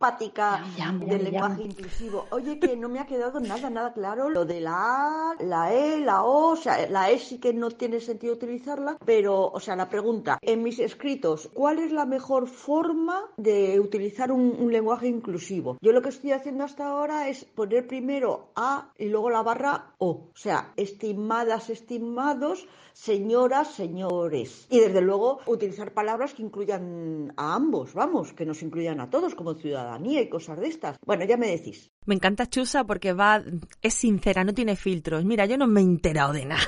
[0.77, 2.27] llamo, del lenguaje inclusivo.
[2.31, 6.01] Oye, que no me ha quedado nada, nada claro lo de la A, la E,
[6.01, 9.77] la O, o sea, la E sí que no tiene sentido utilizarla, pero, o sea,
[9.77, 15.09] la pregunta, en mis escritos, ¿cuál es la mejor forma de utilizar un, un lenguaje
[15.09, 15.77] inclusivo?
[15.81, 19.95] Yo lo que estoy haciendo hasta ahora es poner primero A y luego la barra
[19.99, 24.67] O, o sea, estimadas, estimados, señoras, señores.
[24.71, 29.35] Y desde luego utilizar palabras que incluyan a ambos, vamos, que nos incluyan a todos
[29.35, 29.55] como
[29.97, 30.97] ciudadanía y cosas de estas.
[31.05, 31.91] Bueno, ya me decís.
[32.07, 33.43] Me encanta Chusa porque va,
[33.81, 35.25] es sincera, no tiene filtros.
[35.25, 36.63] Mira, yo no me he enterado de nada.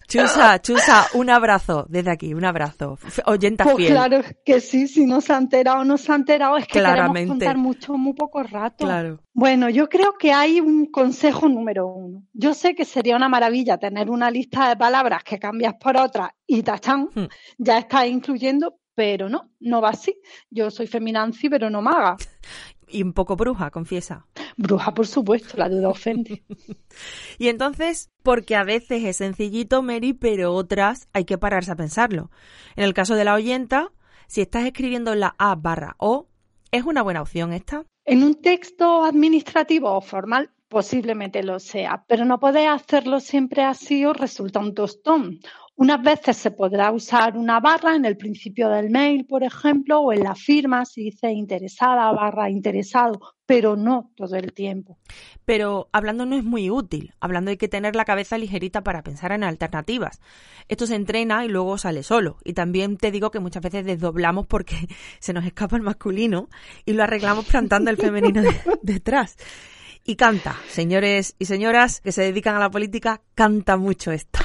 [0.07, 2.97] Chusa, Chusa, un abrazo desde aquí, un abrazo.
[3.25, 3.89] Oyenta Pues fiel.
[3.91, 6.79] claro que sí, si no se ha enterado o no se ha enterado, es que
[6.79, 7.13] Claramente.
[7.19, 8.85] queremos contar mucho muy poco rato.
[8.85, 9.19] Claro.
[9.33, 12.23] Bueno, yo creo que hay un consejo número uno.
[12.33, 16.31] Yo sé que sería una maravilla tener una lista de palabras que cambias por otras
[16.47, 17.25] y tachán, Hmm.
[17.59, 20.19] ya estás incluyendo, pero no, no va así.
[20.49, 22.17] Yo soy feminanci, pero no maga.
[22.91, 24.25] Y un poco bruja, confiesa.
[24.57, 26.43] Bruja, por supuesto, la duda ofende.
[27.37, 32.29] Y entonces, porque a veces es sencillito, Mary, pero otras hay que pararse a pensarlo.
[32.75, 33.93] En el caso de la oyenta,
[34.27, 36.27] si estás escribiendo la A barra O,
[36.71, 37.85] ¿es una buena opción esta?
[38.03, 44.05] En un texto administrativo o formal posiblemente lo sea, pero no podés hacerlo siempre así
[44.05, 45.39] o resulta un tostón.
[45.81, 50.11] Unas veces se podrá usar una barra en el principio del mail, por ejemplo, o
[50.11, 54.97] en la firma si dice interesada barra interesado, pero no todo el tiempo.
[55.45, 57.13] Pero hablando no es muy útil.
[57.21, 60.19] Hablando hay que tener la cabeza ligerita para pensar en alternativas.
[60.67, 62.39] Esto se entrena y luego sale solo.
[62.43, 64.75] Y también te digo que muchas veces desdoblamos porque
[65.19, 66.49] se nos escapa el masculino
[66.85, 69.37] y lo arreglamos plantando el femenino de- detrás.
[70.03, 74.39] Y canta, señores y señoras que se dedican a la política, canta mucho esto.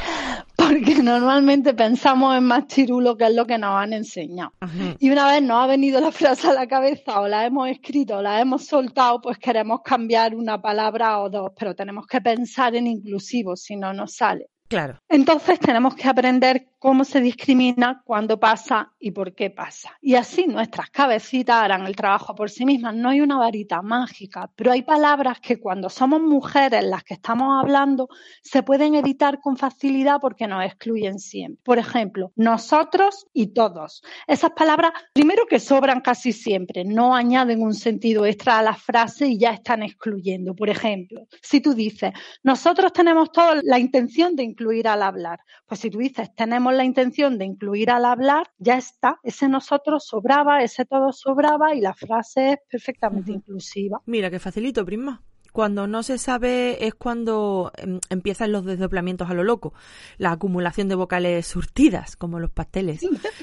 [0.75, 4.51] Porque normalmente pensamos en más chirulo, que es lo que nos han enseñado.
[4.99, 8.17] Y una vez nos ha venido la frase a la cabeza o la hemos escrito
[8.17, 12.75] o la hemos soltado, pues queremos cambiar una palabra o dos, pero tenemos que pensar
[12.75, 14.49] en inclusivo, si no nos sale.
[14.75, 15.01] Claro.
[15.09, 19.97] Entonces tenemos que aprender cómo se discrimina, cuándo pasa y por qué pasa.
[20.03, 22.95] Y así nuestras cabecitas harán el trabajo por sí mismas.
[22.95, 27.63] No hay una varita mágica, pero hay palabras que cuando somos mujeres las que estamos
[27.63, 28.09] hablando
[28.43, 31.63] se pueden evitar con facilidad porque nos excluyen siempre.
[31.65, 34.03] Por ejemplo, nosotros y todos.
[34.27, 39.29] Esas palabras, primero que sobran casi siempre, no añaden un sentido extra a la frase
[39.29, 40.55] y ya están excluyendo.
[40.55, 45.81] Por ejemplo, si tú dices, nosotros tenemos toda la intención de incluir al hablar, pues
[45.81, 50.63] si tú dices, tenemos la intención de incluir al hablar, ya está, ese nosotros sobraba,
[50.63, 54.01] ese todo sobraba y la frase es perfectamente inclusiva.
[54.07, 55.23] Mira, que facilito, prima.
[55.53, 59.73] Cuando no se sabe es cuando em, empiezan los desdoblamientos a lo loco,
[60.19, 63.03] la acumulación de vocales surtidas, como los pasteles.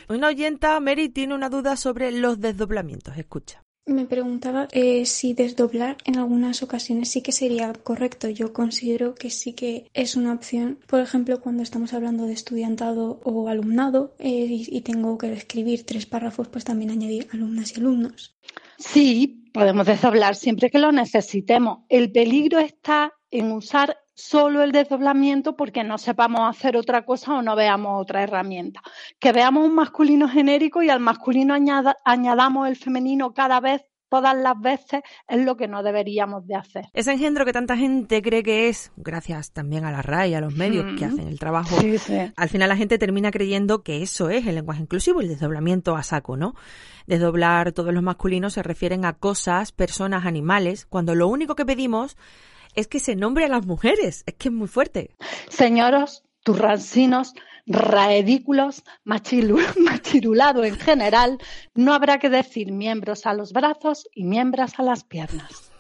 [0.09, 3.17] Una oyenta, Mary, tiene una duda sobre los desdoblamientos.
[3.17, 3.63] Escucha.
[3.85, 8.29] Me preguntaba eh, si desdoblar en algunas ocasiones sí que sería correcto.
[8.29, 10.79] Yo considero que sí que es una opción.
[10.87, 15.83] Por ejemplo, cuando estamos hablando de estudiantado o alumnado eh, y, y tengo que escribir
[15.85, 18.35] tres párrafos, pues también añadir alumnas y alumnos.
[18.77, 21.79] Sí, podemos desdoblar siempre que lo necesitemos.
[21.89, 27.41] El peligro está en usar solo el desdoblamiento porque no sepamos hacer otra cosa o
[27.41, 28.81] no veamos otra herramienta.
[29.19, 34.35] Que veamos un masculino genérico y al masculino añada- añadamos el femenino cada vez, todas
[34.35, 36.85] las veces, es lo que no deberíamos de hacer.
[36.91, 40.41] Ese engendro que tanta gente cree que es, gracias también a la RAI y a
[40.41, 42.17] los medios que hacen el trabajo, Sí, sí.
[42.35, 46.03] al final la gente termina creyendo que eso es el lenguaje inclusivo, el desdoblamiento a
[46.03, 46.55] saco, ¿no?
[47.07, 52.17] Desdoblar todos los masculinos se refieren a cosas, personas, animales, cuando lo único que pedimos
[52.75, 54.23] es que se nombre a las mujeres.
[54.25, 55.11] Es que es muy fuerte.
[55.49, 57.33] Señoros, turrancinos,
[57.67, 61.37] raedículos, machirulados en general,
[61.73, 65.71] no habrá que decir miembros a los brazos y miembros a las piernas.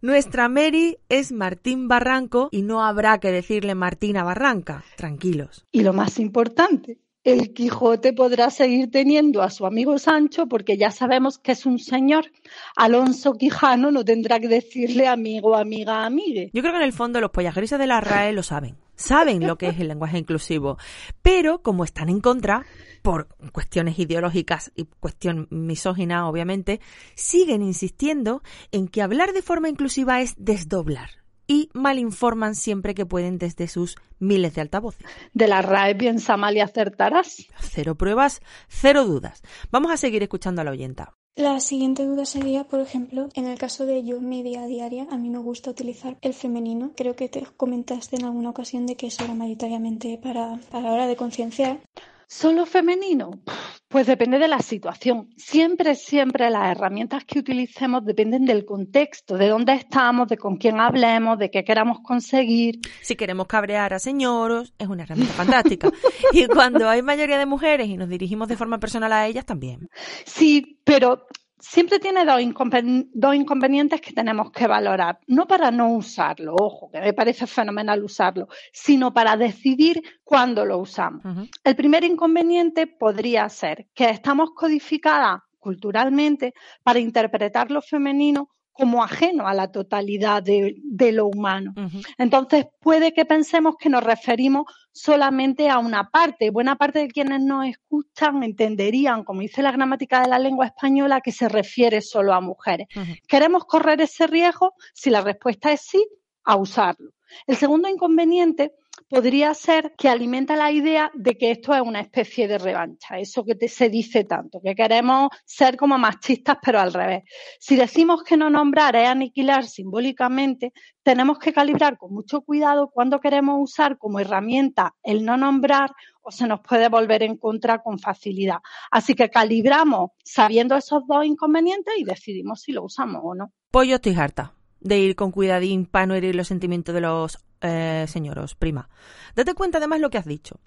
[0.00, 4.84] Nuestra Mary es Martín Barranco y no habrá que decirle Martina Barranca.
[4.98, 5.64] Tranquilos.
[5.72, 10.90] Y lo más importante, el Quijote podrá seguir teniendo a su amigo Sancho porque ya
[10.90, 12.30] sabemos que es un señor.
[12.76, 16.50] Alonso Quijano no tendrá que decirle amigo, amiga, amigue.
[16.52, 18.76] Yo creo que en el fondo los pollagrises de la RAE lo saben.
[18.94, 20.78] Saben lo que es el lenguaje inclusivo.
[21.22, 22.64] Pero como están en contra,
[23.02, 26.80] por cuestiones ideológicas y cuestión misógina, obviamente,
[27.14, 33.38] siguen insistiendo en que hablar de forma inclusiva es desdoblar y malinforman siempre que pueden
[33.38, 35.06] desde sus miles de altavoces.
[35.32, 37.46] De la RAE piensa mal y acertarás.
[37.60, 39.42] Cero pruebas, cero dudas.
[39.70, 41.14] Vamos a seguir escuchando a la oyenta.
[41.36, 44.66] La siguiente duda sería, por ejemplo, en el caso de yo en mi día a
[44.66, 46.92] diaria, a mí me gusta utilizar el femenino.
[46.96, 50.92] Creo que te comentaste en alguna ocasión de que eso era mayoritariamente para, para la
[50.92, 51.80] hora de concienciar.
[52.26, 53.42] ¿Solo femenino?
[53.88, 55.30] Pues depende de la situación.
[55.36, 60.80] Siempre, siempre las herramientas que utilicemos dependen del contexto, de dónde estamos, de con quién
[60.80, 62.80] hablemos, de qué queramos conseguir.
[63.02, 65.90] Si queremos cabrear a señoros, es una herramienta fantástica.
[66.32, 69.88] y cuando hay mayoría de mujeres y nos dirigimos de forma personal a ellas, también.
[70.24, 71.26] Sí, pero
[71.64, 77.12] siempre tiene dos, inconvenientes que tenemos que valorar, no para no usarlo, ojo, que me
[77.12, 81.22] parece fenomenal usarlo, sino para decidir cuándo lo usamos.
[81.64, 86.52] El primer inconveniente podría ser que estamos codificadas culturalmente
[86.82, 91.72] para interpretar lo femenino como ajeno a la totalidad de, lo humano.
[92.18, 96.50] Entonces, puede que pensemos que nos referimos solamente a una parte.
[96.50, 101.20] Buena parte de quienes nos escuchan entenderían, como dice la gramática de la lengua española,
[101.20, 102.88] que se refiere solo a mujeres.
[103.28, 104.74] ¿Queremos correr ese riesgo?
[104.92, 106.04] Si la respuesta es sí,
[106.42, 107.12] a usarlo.
[107.46, 108.74] El segundo inconveniente
[109.08, 113.44] podría ser que alimenta la idea de que esto es una especie de revancha, eso
[113.44, 117.24] que se dice tanto, que queremos ser como machistas, pero al revés.
[117.58, 123.20] Si decimos que no nombrar es aniquilar simbólicamente, tenemos que calibrar con mucho cuidado cuando
[123.20, 125.90] queremos usar como herramienta el no nombrar
[126.22, 128.58] o se nos puede volver en contra con facilidad.
[128.90, 133.52] Así que calibramos sabiendo esos dos inconvenientes y decidimos si lo usamos o no.
[133.70, 138.04] Pollo estoy harta de ir con cuidadín para no herir los sentimientos de los eh,
[138.06, 138.88] señoros, prima.
[139.34, 140.60] Date cuenta además lo que has dicho,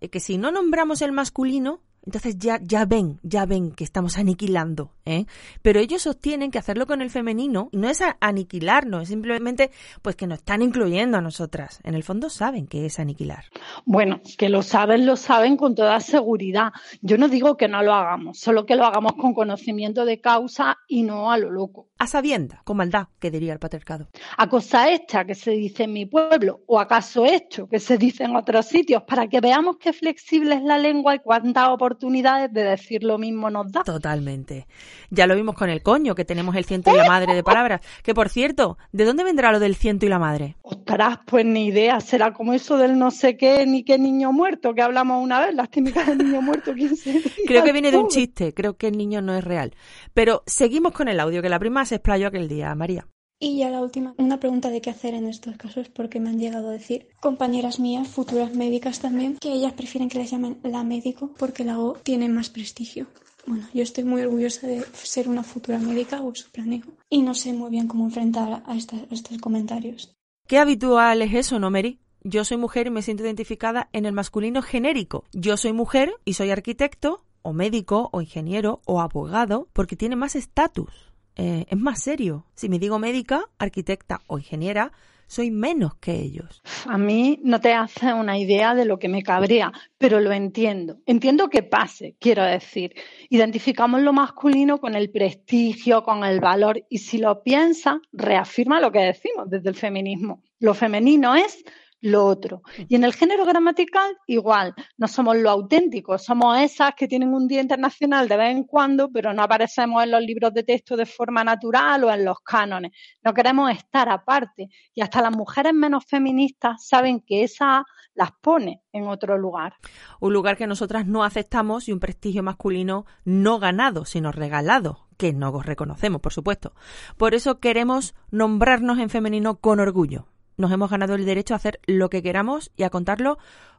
[0.00, 4.16] eh, que si no nombramos el masculino, entonces ya, ya ven, ya ven que estamos
[4.16, 5.26] aniquilando, ¿eh?
[5.60, 10.26] Pero ellos sostienen que hacerlo con el femenino no es aniquilarnos, es simplemente pues que
[10.26, 11.80] nos están incluyendo a nosotras.
[11.82, 13.44] En el fondo saben que es aniquilar.
[13.84, 16.72] Bueno, que lo saben, lo saben con toda seguridad.
[17.02, 20.78] Yo no digo que no lo hagamos, solo que lo hagamos con conocimiento de causa
[20.86, 21.87] y no a lo loco.
[21.98, 24.08] A sabienda, con maldad, que diría el patriarcado.
[24.36, 28.24] A cosa hecha, que se dice en mi pueblo, o acaso hecho, que se dice
[28.24, 32.52] en otros sitios, para que veamos qué flexible es la lengua y cuántas oportunidades oportunidades
[32.52, 33.82] de decir lo mismo nos da.
[33.82, 34.66] Totalmente.
[35.10, 37.80] Ya lo vimos con el coño, que tenemos el ciento y la madre de palabras.
[38.02, 40.56] Que por cierto, ¿de dónde vendrá lo del ciento y la madre?
[40.62, 42.00] Ostras, pues ni idea.
[42.00, 45.54] Será como eso del no sé qué ni qué niño muerto que hablamos una vez,
[45.54, 46.72] las típicas del niño muerto.
[46.74, 48.54] ¿quién se creo que viene de un chiste.
[48.54, 49.74] Creo que el niño no es real.
[50.14, 53.06] Pero seguimos con el audio, que la prima se explayó aquel día, María.
[53.40, 56.40] Y ya la última, una pregunta de qué hacer en estos casos, porque me han
[56.40, 60.82] llegado a decir compañeras mías, futuras médicas también, que ellas prefieren que les llamen la
[60.82, 63.06] médico porque la O tiene más prestigio.
[63.46, 67.52] Bueno, yo estoy muy orgullosa de ser una futura médica o supranego y no sé
[67.52, 70.12] muy bien cómo enfrentar a, estos comentarios.
[70.46, 72.00] Qué habitual es eso, ¿no, Mary?
[72.22, 75.24] Yo soy mujer y me siento identificada en el masculino genérico.
[75.32, 80.34] Yo soy mujer y soy arquitecto, o médico, o ingeniero, o abogado, porque tiene más
[80.34, 81.07] estatus.
[81.38, 82.44] Eh, es más serio.
[82.54, 84.92] Si me digo médica, arquitecta o ingeniera,
[85.28, 86.62] soy menos que ellos.
[86.86, 90.98] A mí no te hace una idea de lo que me cabrea, pero lo entiendo.
[91.06, 92.94] Entiendo que pase, quiero decir.
[93.28, 98.90] Identificamos lo masculino con el prestigio, con el valor, y si lo piensa, reafirma lo
[98.90, 100.42] que decimos desde el feminismo.
[100.58, 101.62] Lo femenino es
[102.00, 102.62] lo otro.
[102.88, 107.48] Y en el género gramatical, igual, no somos lo auténtico, somos esas que tienen un
[107.48, 111.06] día internacional de vez en cuando, pero no aparecemos en los libros de texto de
[111.06, 112.92] forma natural o en los cánones.
[113.22, 114.68] No queremos estar aparte.
[114.94, 117.84] Y hasta las mujeres menos feministas saben que esa
[118.14, 119.74] las pone en otro lugar.
[120.20, 125.32] Un lugar que nosotras no aceptamos y un prestigio masculino no ganado, sino regalado, que
[125.32, 126.74] no reconocemos, por supuesto.
[127.16, 130.26] Por eso queremos nombrarnos en femenino con orgullo
[130.58, 133.38] nos hemos ganado el derecho a hacer lo que queramos y a contarlo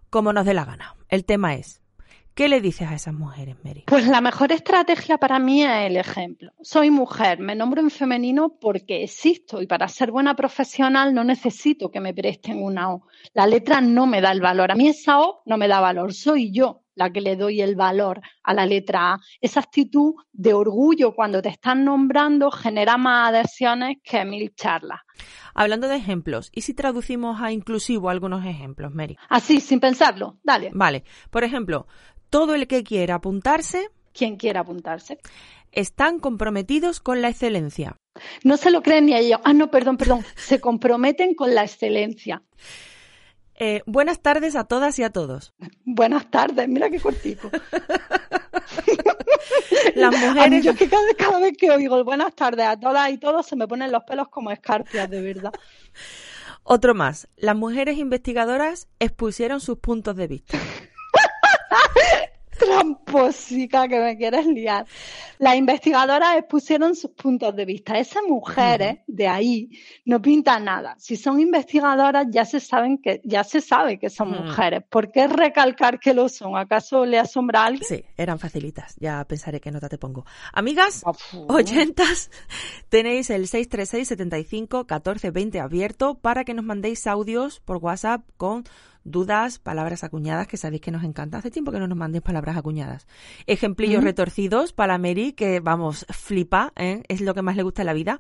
[0.10, 0.96] como nos dé la gana.
[1.10, 1.82] El tema es,
[2.40, 3.84] ¿Qué le dices a esas mujeres, Mary?
[3.88, 6.54] Pues la mejor estrategia para mí es el ejemplo.
[6.62, 11.92] Soy mujer, me nombro en femenino porque existo y para ser buena profesional no necesito
[11.92, 13.06] que me presten una O.
[13.34, 14.72] La letra no me da el valor.
[14.72, 16.14] A mí esa O no me da valor.
[16.14, 19.20] Soy yo la que le doy el valor a la letra A.
[19.40, 25.00] Esa actitud de orgullo cuando te están nombrando genera más adhesiones que mil charlas.
[25.54, 29.18] Hablando de ejemplos, ¿y si traducimos a inclusivo algunos ejemplos, Mary?
[29.30, 30.72] Así, sin pensarlo, dale.
[30.74, 31.88] Vale, por ejemplo,
[32.30, 33.90] todo el que quiera apuntarse.
[34.14, 35.20] Quien quiera apuntarse.
[35.72, 37.96] Están comprometidos con la excelencia.
[38.44, 39.40] No se lo creen ni a ellos.
[39.46, 40.26] Ah, no, perdón, perdón.
[40.36, 42.44] Se comprometen con la excelencia.
[43.62, 45.54] Eh, buenas tardes a todas y a todos.
[45.84, 47.52] Buenas tardes, mira qué cortito.
[49.96, 50.64] Las mujeres.
[50.64, 53.68] yo que cada, cada, vez que oigo buenas tardes a todas y todos se me
[53.68, 55.52] ponen los pelos como escarpias, de verdad.
[56.64, 57.28] Otro más.
[57.36, 60.58] Las mujeres investigadoras expusieron sus puntos de vista.
[62.60, 64.86] Tramposica que me quieres liar.
[65.38, 67.98] Las investigadoras expusieron sus puntos de vista.
[67.98, 69.70] Esas mujeres de ahí
[70.06, 70.96] no pintan nada.
[71.00, 74.84] Si son investigadoras ya se saben que ya se sabe que son mujeres.
[74.90, 76.58] ¿Por qué recalcar que lo son?
[76.58, 77.88] ¿Acaso le asombra a alguien?
[77.88, 78.96] Sí, eran facilitas.
[79.00, 80.26] Ya pensaré qué nota te pongo.
[80.54, 81.04] Amigas,
[81.48, 82.30] oyentas,
[82.90, 88.64] tenéis el 636 75 14 20 abierto para que nos mandéis audios por WhatsApp con
[89.04, 91.38] dudas, palabras acuñadas, que sabéis que nos encanta.
[91.38, 93.08] Hace tiempo que no nos mandéis palabras acuñadas.
[93.48, 97.04] Ejemplillos retorcidos para Mary, que vamos, flipa, ¿eh?
[97.08, 98.20] es lo que más le gusta en la vida.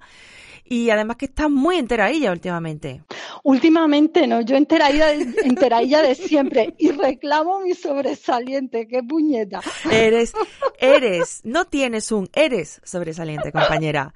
[0.65, 3.03] Y además que está muy enteradilla últimamente.
[3.43, 9.61] Últimamente no, yo enteradilla, enteradilla de siempre y reclamo mi sobresaliente, qué puñeta.
[9.91, 10.33] Eres,
[10.79, 14.13] eres, no tienes un, eres sobresaliente, compañera.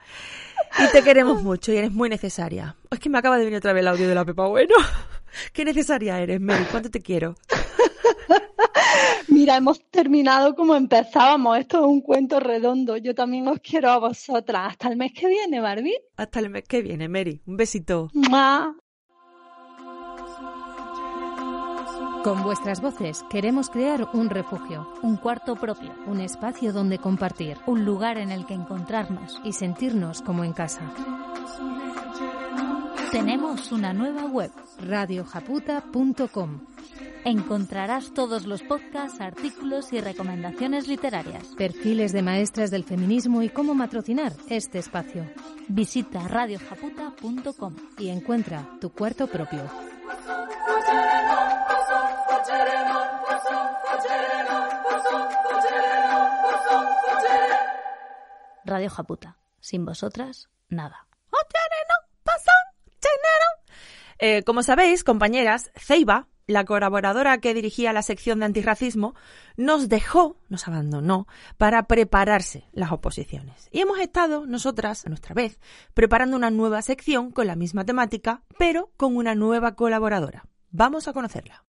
[0.80, 2.76] Y te queremos mucho y eres muy necesaria.
[2.92, 4.76] Es que me acaba de venir otra vez el audio de la Pepa Bueno.
[5.52, 6.66] Qué necesaria eres, Mary.
[6.70, 7.36] ¿Cuánto te quiero?
[9.28, 11.58] Mira, hemos terminado como empezábamos.
[11.58, 12.98] Esto es un cuento redondo.
[12.98, 14.72] Yo también os quiero a vosotras.
[14.72, 15.98] Hasta el mes que viene, Barbie.
[16.18, 17.42] Hasta el mes que viene, Mary.
[17.46, 18.10] Un besito.
[18.14, 18.76] ¡Mua!
[22.24, 27.84] Con vuestras voces queremos crear un refugio, un cuarto propio, un espacio donde compartir, un
[27.84, 30.90] lugar en el que encontrarnos y sentirnos como en casa.
[33.14, 36.66] Tenemos una nueva web, radiojaputa.com.
[37.24, 41.46] Encontrarás todos los podcasts, artículos y recomendaciones literarias.
[41.56, 45.32] Perfiles de maestras del feminismo y cómo matrocinar este espacio.
[45.68, 49.62] Visita radiojaputa.com y encuentra tu cuarto propio.
[58.66, 59.38] Radio Japuta.
[59.60, 61.06] Sin vosotras, nada.
[64.26, 69.16] Eh, como sabéis, compañeras, Ceiba, la colaboradora que dirigía la sección de antirracismo,
[69.58, 73.68] nos dejó, nos abandonó, para prepararse las oposiciones.
[73.70, 75.60] Y hemos estado, nosotras, a nuestra vez,
[75.94, 80.46] preparando una nueva sección con la misma temática, pero con una nueva colaboradora.
[80.72, 81.66] Vamos a conocerla.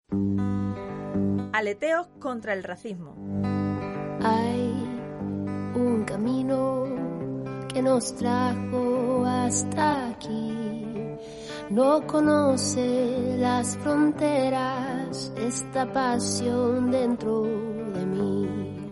[1.54, 3.16] Aleteos contra el racismo.
[4.24, 4.72] Hay
[5.76, 10.59] un camino que nos trajo hasta aquí.
[11.70, 18.91] No conoce las fronteras, esta pasión dentro de mí.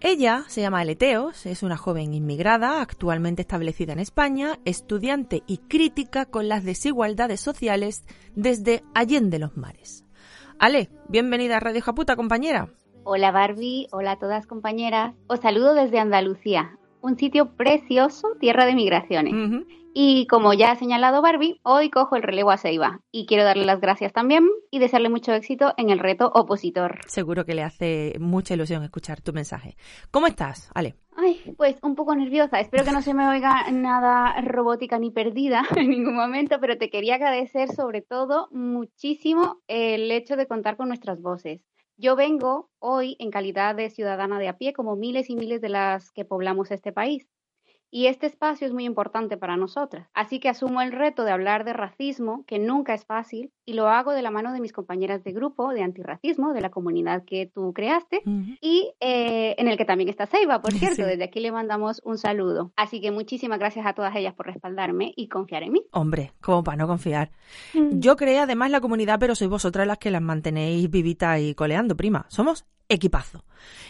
[0.00, 6.26] Ella se llama Aleteos, es una joven inmigrada, actualmente establecida en España, estudiante y crítica
[6.26, 8.04] con las desigualdades sociales
[8.36, 10.04] desde Allende los Mares.
[10.60, 12.68] Ale, bienvenida a Radio Japuta, compañera.
[13.02, 15.16] Hola Barbie, hola a todas compañeras.
[15.26, 19.34] Os saludo desde Andalucía, un sitio precioso, tierra de migraciones.
[19.92, 23.66] Y como ya ha señalado Barbie, hoy cojo el relevo a Seiba y quiero darle
[23.66, 26.98] las gracias también y desearle mucho éxito en el reto opositor.
[27.06, 29.76] Seguro que le hace mucha ilusión escuchar tu mensaje.
[30.10, 30.94] ¿Cómo estás, Ale?
[31.14, 32.58] Ay, pues un poco nerviosa.
[32.58, 36.88] Espero que no se me oiga nada robótica ni perdida en ningún momento, pero te
[36.88, 41.60] quería agradecer sobre todo muchísimo el hecho de contar con nuestras voces.
[41.96, 45.68] Yo vengo hoy en calidad de ciudadana de a pie, como miles y miles de
[45.70, 47.28] las que poblamos este país.
[47.94, 50.08] Y este espacio es muy importante para nosotras.
[50.14, 53.86] Así que asumo el reto de hablar de racismo, que nunca es fácil, y lo
[53.86, 57.48] hago de la mano de mis compañeras de grupo de antirracismo, de la comunidad que
[57.54, 58.22] tú creaste,
[58.60, 60.96] y eh, en el que también está Seiba, por cierto.
[60.96, 61.02] Sí.
[61.02, 62.72] Desde aquí le mandamos un saludo.
[62.74, 65.86] Así que muchísimas gracias a todas ellas por respaldarme y confiar en mí.
[65.92, 67.30] Hombre, como para no confiar.
[67.74, 68.00] Mm.
[68.00, 71.96] Yo creé además la comunidad, pero sois vosotras las que las mantenéis vivitas y coleando,
[71.96, 72.26] prima.
[72.28, 73.44] Somos equipazo.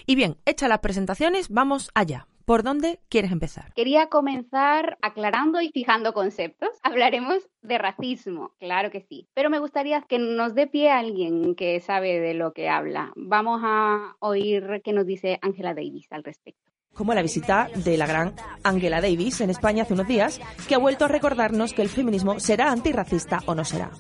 [0.07, 2.27] Y bien, hechas las presentaciones, vamos allá.
[2.45, 3.73] ¿por dónde quieres empezar?
[3.75, 6.71] Quería comenzar aclarando y fijando conceptos.
[6.83, 11.81] Hablaremos de racismo, claro que sí, pero me gustaría que nos dé pie alguien que
[11.81, 13.13] sabe de lo que habla.
[13.17, 18.07] Vamos a oír qué nos dice Angela Davis al respecto como la visita de la
[18.07, 21.89] gran Angela Davis en España hace unos días, que ha vuelto a recordarnos que el
[21.89, 23.91] feminismo será antirracista o no será.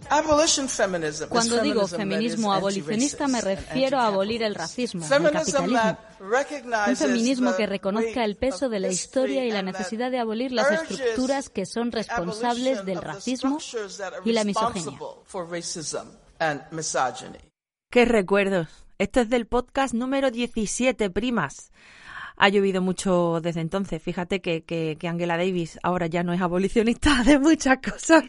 [1.28, 5.98] Cuando digo feminismo abolicionista me refiero a abolir el racismo, el capitalismo.
[6.88, 10.70] Un feminismo que reconozca el peso de la historia y la necesidad de abolir las
[10.70, 13.58] estructuras que son responsables del racismo
[14.24, 14.98] y la misoginia.
[17.90, 18.68] ¡Qué recuerdos!
[18.96, 21.72] Esto es del podcast número 17, primas
[22.36, 24.02] ha llovido mucho desde entonces.
[24.02, 28.24] Fíjate que, que, Angela Davis ahora ya no es abolicionista de muchas cosas,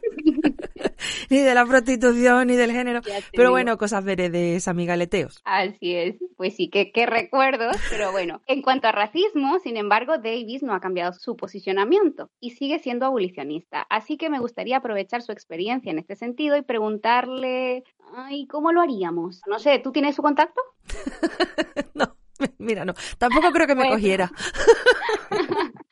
[1.30, 3.01] ni de la prostitución, ni del género.
[3.34, 5.41] Pero bueno, cosas veré de esa amiga Leteos.
[5.45, 7.78] Así es, pues sí, qué, qué recuerdos.
[7.89, 12.51] Pero bueno, en cuanto a racismo, sin embargo, Davis no ha cambiado su posicionamiento y
[12.51, 13.86] sigue siendo abolicionista.
[13.89, 17.84] Así que me gustaría aprovechar su experiencia en este sentido y preguntarle,
[18.16, 19.41] ay, ¿cómo lo haríamos?
[19.47, 20.62] No sé, ¿tú tienes su contacto?
[21.93, 22.14] no.
[22.57, 24.31] Mira, no, tampoco creo que me cogiera.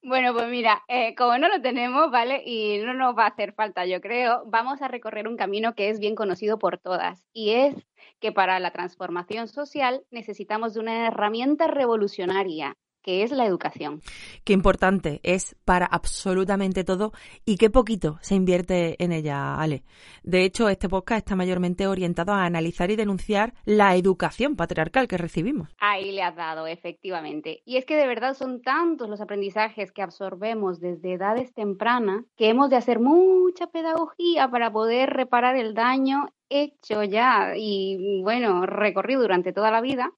[0.00, 2.42] Bueno, pues mira, eh, como no lo tenemos, ¿vale?
[2.46, 5.90] Y no nos va a hacer falta, yo creo, vamos a recorrer un camino que
[5.90, 7.74] es bien conocido por todas y es
[8.18, 12.78] que para la transformación social necesitamos de una herramienta revolucionaria
[13.08, 14.02] que es la educación.
[14.44, 17.12] Qué importante es para absolutamente todo
[17.46, 19.82] y qué poquito se invierte en ella, Ale.
[20.24, 25.16] De hecho, este podcast está mayormente orientado a analizar y denunciar la educación patriarcal que
[25.16, 25.70] recibimos.
[25.80, 27.62] Ahí le has dado, efectivamente.
[27.64, 32.50] Y es que de verdad son tantos los aprendizajes que absorbemos desde edades tempranas que
[32.50, 39.22] hemos de hacer mucha pedagogía para poder reparar el daño hecho ya y, bueno, recorrido
[39.22, 40.12] durante toda la vida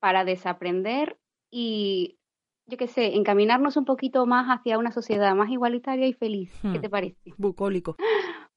[0.00, 1.16] para desaprender
[1.50, 2.18] y
[2.66, 6.52] yo qué sé, encaminarnos un poquito más hacia una sociedad más igualitaria y feliz.
[6.62, 6.80] ¿Qué hmm.
[6.80, 7.34] te parece?
[7.36, 7.96] Bucólico.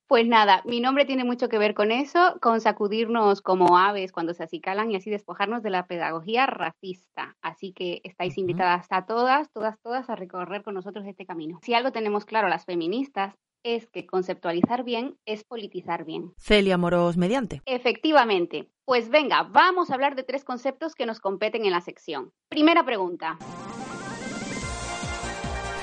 [0.10, 4.34] Pues nada, mi nombre tiene mucho que ver con eso, con sacudirnos como aves cuando
[4.34, 7.38] se acicalan y así despojarnos de la pedagogía racista.
[7.43, 11.60] Así que estáis invitadas a todas, todas, todas a recorrer con nosotros este camino.
[11.62, 16.34] Si algo tenemos claro las feministas es que conceptualizar bien es politizar bien.
[16.39, 17.62] Celia Moros mediante.
[17.68, 18.72] Efectivamente.
[18.86, 22.32] Pues venga, vamos a hablar de tres conceptos que nos competen en la sección.
[22.49, 23.38] Primera pregunta.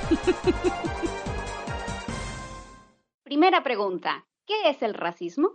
[3.23, 5.51] Primera pregunta, ¿qué es el racismo?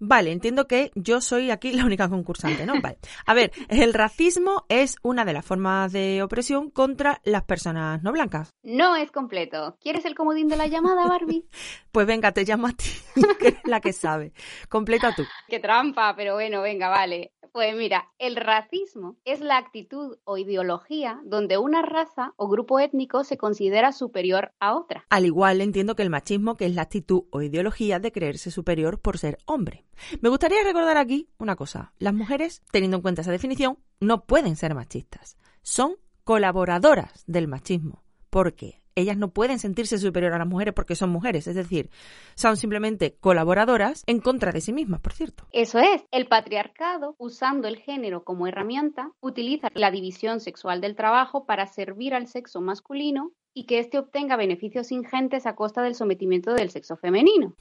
[0.00, 2.80] Vale, entiendo que yo soy aquí la única concursante, ¿no?
[2.80, 2.98] Vale.
[3.26, 8.12] A ver, el racismo es una de las formas de opresión contra las personas no
[8.12, 8.54] blancas.
[8.62, 9.76] No es completo.
[9.80, 11.46] ¿Quieres el comodín de la llamada, Barbie?
[11.92, 12.90] pues venga, te llamo a ti,
[13.40, 14.32] que es la que sabe.
[14.68, 15.22] Completa tú.
[15.48, 17.32] Qué trampa, pero bueno, venga, vale.
[17.52, 23.24] Pues mira, el racismo es la actitud o ideología donde una raza o grupo étnico
[23.24, 25.06] se considera superior a otra.
[25.08, 29.00] Al igual entiendo que el machismo, que es la actitud o ideología de creerse superior
[29.00, 29.87] por ser hombre.
[30.20, 31.92] Me gustaría recordar aquí una cosa.
[31.98, 35.36] Las mujeres, teniendo en cuenta esa definición, no pueden ser machistas.
[35.62, 38.02] Son colaboradoras del machismo.
[38.30, 38.82] ¿Por qué?
[38.98, 41.90] ellas no pueden sentirse superior a las mujeres porque son mujeres, es decir,
[42.34, 45.46] son simplemente colaboradoras en contra de sí mismas, por cierto.
[45.52, 51.46] Eso es, el patriarcado, usando el género como herramienta, utiliza la división sexual del trabajo
[51.46, 56.54] para servir al sexo masculino y que éste obtenga beneficios ingentes a costa del sometimiento
[56.54, 57.54] del sexo femenino.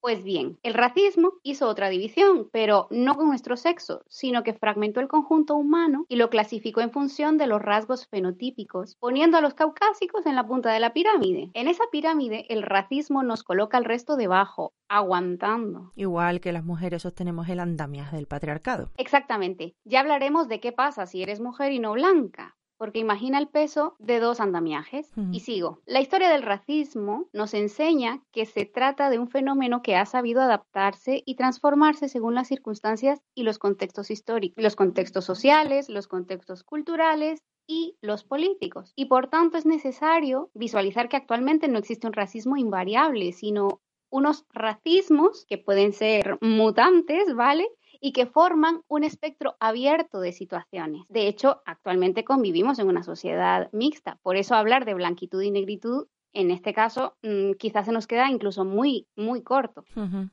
[0.00, 5.00] Pues bien, el racismo hizo otra división, pero no con nuestro sexo, sino que fragmentó
[5.00, 9.52] el conjunto humano y lo clasificó en función de los rasgos fenotípicos, poniendo a los
[9.52, 11.50] caucásicos en la punta de la pirámide.
[11.52, 15.92] En esa pirámide, el racismo nos coloca al resto debajo, aguantando.
[15.96, 18.90] Igual que las mujeres sostenemos el andamiaje del patriarcado.
[18.96, 19.74] Exactamente.
[19.84, 23.94] Ya hablaremos de qué pasa si eres mujer y no blanca porque imagina el peso
[24.00, 25.12] de dos andamiajes.
[25.30, 25.78] Y sigo.
[25.86, 30.40] La historia del racismo nos enseña que se trata de un fenómeno que ha sabido
[30.40, 36.64] adaptarse y transformarse según las circunstancias y los contextos históricos, los contextos sociales, los contextos
[36.64, 38.92] culturales y los políticos.
[38.96, 43.80] Y por tanto es necesario visualizar que actualmente no existe un racismo invariable, sino
[44.10, 47.68] unos racismos que pueden ser mutantes, ¿vale?
[48.02, 51.04] Y que forman un espectro abierto de situaciones.
[51.08, 56.08] De hecho, actualmente convivimos en una sociedad mixta, por eso hablar de blanquitud y negritud
[56.32, 59.84] en este caso mm, quizás se nos queda incluso muy, muy corto.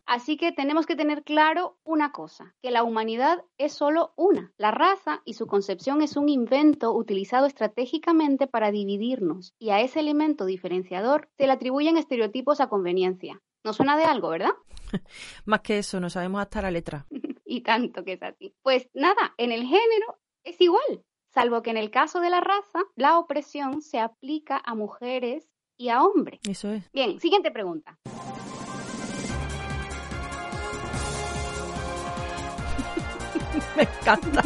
[0.05, 4.53] Así que tenemos que tener claro una cosa, que la humanidad es solo una.
[4.57, 9.99] La raza y su concepción es un invento utilizado estratégicamente para dividirnos y a ese
[9.99, 13.41] elemento diferenciador se le atribuyen estereotipos a conveniencia.
[13.65, 14.53] ¿No suena de algo, verdad?
[15.45, 17.05] Más que eso, no sabemos hasta la letra.
[17.49, 18.55] y tanto que es así.
[18.61, 21.03] Pues nada, en el género es igual.
[21.31, 25.47] salvo que en el caso de la raza, la opresión se aplica a mujeres
[25.77, 26.39] y a hombres.
[26.47, 26.91] Eso es.
[26.91, 27.99] Bien, siguiente pregunta.
[33.75, 34.41] Me encanta.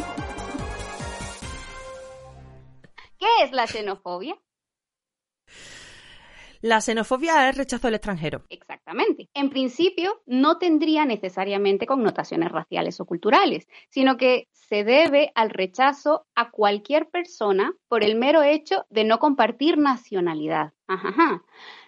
[3.17, 4.37] ¿Qué es la xenofobia?
[6.63, 8.43] La xenofobia es rechazo al extranjero.
[8.47, 9.27] Exactamente.
[9.33, 16.25] En principio, no tendría necesariamente connotaciones raciales o culturales, sino que se debe al rechazo
[16.35, 20.71] a cualquier persona por el mero hecho de no compartir nacionalidad.
[20.87, 21.43] Ajá.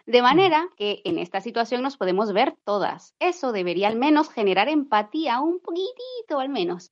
[0.07, 3.15] De manera que en esta situación nos podemos ver todas.
[3.19, 6.91] Eso debería al menos generar empatía, un poquitito al menos.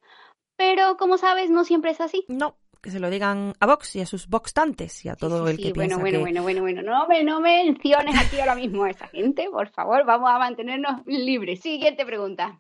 [0.55, 2.23] Pero como sabes, no siempre es así.
[2.29, 5.55] No, que se lo digan a Vox y a sus Voxtantes y a todo el
[5.55, 6.21] que sí, bueno, piensa bueno, que...
[6.21, 10.05] bueno, bueno, bueno, no me, no menciones aquí ahora mismo a esa gente, por favor,
[10.05, 11.61] vamos a mantenernos libres.
[11.61, 12.57] Siguiente pregunta.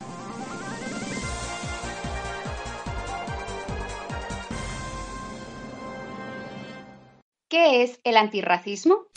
[7.49, 9.07] ¿Qué es el antirracismo?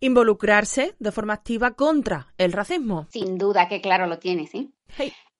[0.00, 3.06] Involucrarse de forma activa contra el racismo.
[3.10, 4.74] Sin duda que claro lo tienes, ¿sí?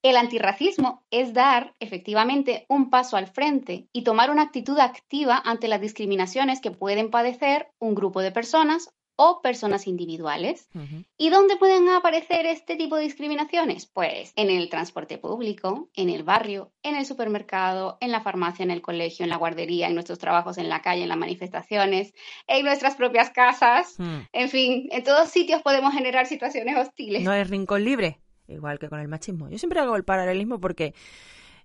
[0.03, 5.69] El antirracismo es dar efectivamente un paso al frente y tomar una actitud activa ante
[5.69, 10.69] las discriminaciones que pueden padecer un grupo de personas o personas individuales.
[11.17, 13.87] ¿Y dónde pueden aparecer este tipo de discriminaciones?
[13.87, 18.71] Pues en el transporte público, en el barrio, en el supermercado, en la farmacia, en
[18.71, 22.15] el colegio, en la guardería, en nuestros trabajos en la calle, en las manifestaciones,
[22.47, 24.21] en nuestras propias casas, Hmm.
[24.33, 27.25] en fin, en todos sitios podemos generar situaciones hostiles.
[27.25, 29.49] No es rincón libre, igual que con el machismo.
[29.49, 30.95] Yo siempre hago el paralelismo porque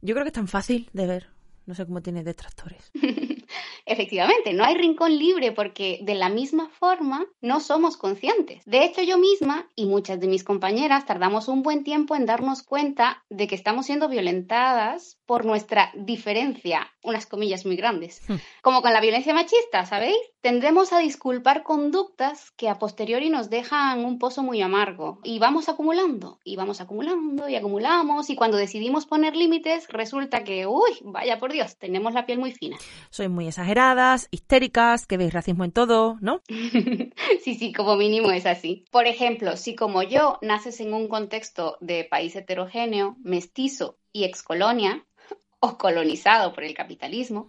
[0.02, 1.28] yo creo que es tan fácil de ver.
[1.66, 2.92] No sé cómo tiene detractores.
[3.86, 8.64] Efectivamente, no hay rincón libre porque de la misma forma no somos conscientes.
[8.66, 12.64] De hecho, yo misma y muchas de mis compañeras tardamos un buen tiempo en darnos
[12.64, 18.22] cuenta de que estamos siendo violentadas por nuestra diferencia, unas comillas muy grandes.
[18.62, 20.18] Como con la violencia machista, ¿sabéis?
[20.42, 25.70] Tendremos a disculpar conductas que a posteriori nos dejan un pozo muy amargo y vamos
[25.70, 31.40] acumulando y vamos acumulando y acumulamos y cuando decidimos poner límites resulta que, uy, vaya
[31.40, 32.78] por Dios, tenemos la piel muy fina.
[33.10, 36.42] Sois muy exageradas, histéricas, que veis racismo en todo, ¿no?
[36.48, 38.86] sí, sí, como mínimo es así.
[38.92, 45.06] Por ejemplo, si como yo naces en un contexto de país heterogéneo, mestizo y excolonia,
[45.64, 47.46] o colonizado por el capitalismo,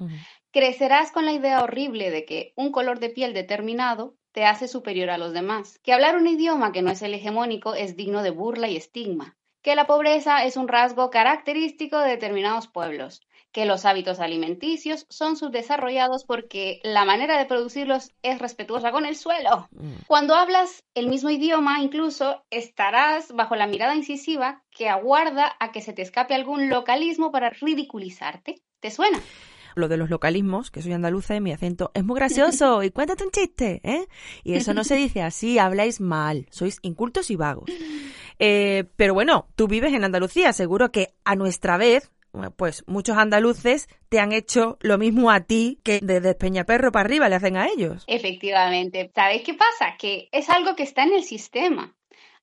[0.53, 5.11] crecerás con la idea horrible de que un color de piel determinado te hace superior
[5.11, 8.31] a los demás, que hablar un idioma que no es el hegemónico es digno de
[8.31, 13.21] burla y estigma, que la pobreza es un rasgo característico de determinados pueblos,
[13.55, 19.15] que los hábitos alimenticios son subdesarrollados porque la manera de producirlos es respetuosa con el
[19.15, 19.69] suelo.
[20.09, 25.83] Cuando hablas el mismo idioma, incluso estarás bajo la mirada incisiva que aguarda a que
[25.83, 28.61] se te escape algún localismo para ridiculizarte.
[28.81, 29.21] ¿Te suena?
[29.77, 33.23] Lo de los localismos, que soy andaluza y mi acento es muy gracioso y cuéntate
[33.23, 34.09] un chiste, ¿eh?
[34.43, 37.71] Y eso no se dice así, habláis mal, sois incultos y vagos.
[38.41, 42.11] Eh, pero bueno, tú vives en Andalucía, seguro que a nuestra vez
[42.57, 47.29] pues muchos andaluces te han hecho lo mismo a ti que desde Peñaperro para arriba
[47.29, 48.05] le hacen a ellos.
[48.07, 49.11] Efectivamente.
[49.15, 49.97] ¿Sabéis qué pasa?
[49.99, 51.95] Que es algo que está en el sistema.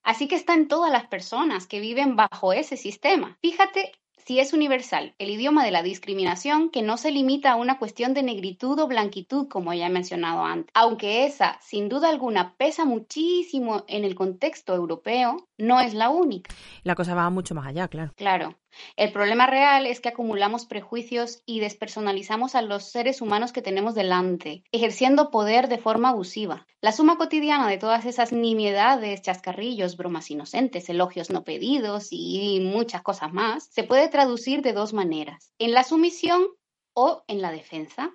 [0.04, 3.38] Así que está en todas las personas que viven bajo ese sistema.
[3.42, 3.92] Fíjate
[4.26, 8.14] si es universal el idioma de la discriminación que no se limita a una cuestión
[8.14, 10.72] de negritud o blanquitud, como ya he mencionado antes.
[10.74, 16.54] Aunque esa, sin duda alguna, pesa muchísimo en el contexto europeo, no es la única.
[16.84, 18.14] La cosa va mucho más allá, claro.
[18.16, 18.58] Claro.
[18.96, 23.96] El problema real es que acumulamos prejuicios y despersonalizamos a los seres humanos que tenemos
[23.96, 26.66] delante, ejerciendo poder de forma abusiva.
[26.82, 33.02] La suma cotidiana de todas esas nimiedades, chascarrillos, bromas inocentes, elogios no pedidos y muchas
[33.02, 36.48] cosas más se puede traducir de dos maneras, en la sumisión
[36.94, 38.12] o en la defensa.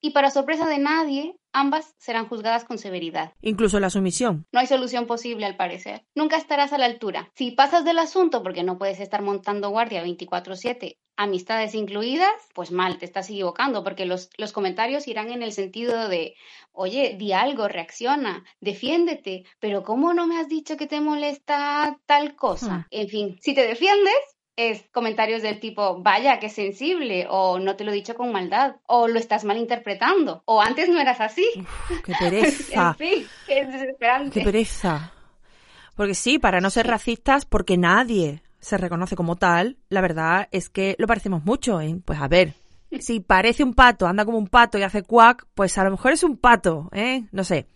[0.00, 3.34] Y para sorpresa de nadie, ambas serán juzgadas con severidad.
[3.42, 4.46] Incluso la sumisión.
[4.52, 6.04] No hay solución posible, al parecer.
[6.14, 7.30] Nunca estarás a la altura.
[7.34, 12.96] Si pasas del asunto porque no puedes estar montando guardia 24/7, amistades incluidas, pues mal,
[12.96, 16.34] te estás equivocando, porque los, los comentarios irán en el sentido de,
[16.72, 22.36] oye, di algo, reacciona, defiéndete, pero ¿cómo no me has dicho que te molesta tal
[22.36, 22.86] cosa?
[22.90, 24.14] En fin, si te defiendes,
[24.56, 28.76] es comentarios del tipo, vaya, qué sensible, o no te lo he dicho con maldad,
[28.86, 31.46] o lo estás malinterpretando, o antes no eras así.
[31.56, 32.88] Uf, ¡Qué pereza!
[33.00, 34.38] en fin, qué desesperante.
[34.38, 35.12] ¡Qué pereza!
[35.96, 40.68] Porque sí, para no ser racistas, porque nadie se reconoce como tal, la verdad es
[40.68, 41.98] que lo parecemos mucho, ¿eh?
[42.04, 42.54] Pues a ver,
[42.98, 46.12] si parece un pato, anda como un pato y hace cuac, pues a lo mejor
[46.12, 47.24] es un pato, ¿eh?
[47.32, 47.66] No sé.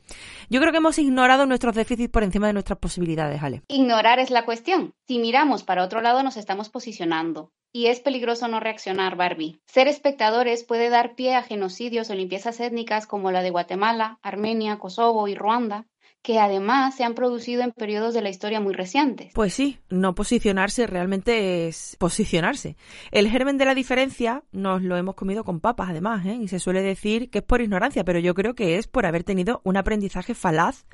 [0.50, 3.62] Yo creo que hemos ignorado nuestros déficits por encima de nuestras posibilidades, Ale.
[3.68, 4.92] Ignorar es la cuestión.
[5.06, 7.52] Si miramos para otro lado nos estamos posicionando.
[7.72, 9.60] Y es peligroso no reaccionar, Barbie.
[9.66, 14.78] Ser espectadores puede dar pie a genocidios o limpiezas étnicas como la de Guatemala, Armenia,
[14.78, 15.86] Kosovo y Ruanda,
[16.24, 19.30] que además se han producido en periodos de la historia muy recientes.
[19.34, 22.78] Pues sí, no posicionarse realmente es posicionarse.
[23.12, 26.38] El germen de la diferencia nos lo hemos comido con papas, además, ¿eh?
[26.40, 29.22] y se suele decir que es por ignorancia, pero yo creo que es por haber
[29.22, 30.86] tenido un aprendizaje falaz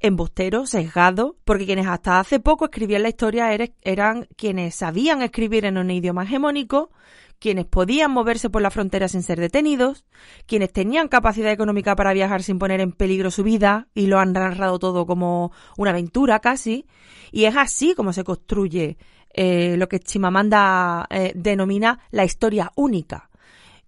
[0.00, 3.48] embustero, sesgado, porque quienes hasta hace poco escribían la historia
[3.80, 6.90] eran quienes sabían escribir en un idioma hegemónico,
[7.38, 10.04] quienes podían moverse por la frontera sin ser detenidos,
[10.46, 14.32] quienes tenían capacidad económica para viajar sin poner en peligro su vida y lo han
[14.32, 16.86] narrado todo como una aventura casi,
[17.32, 18.96] y es así como se construye
[19.34, 23.28] eh, lo que Chimamanda eh, denomina la historia única.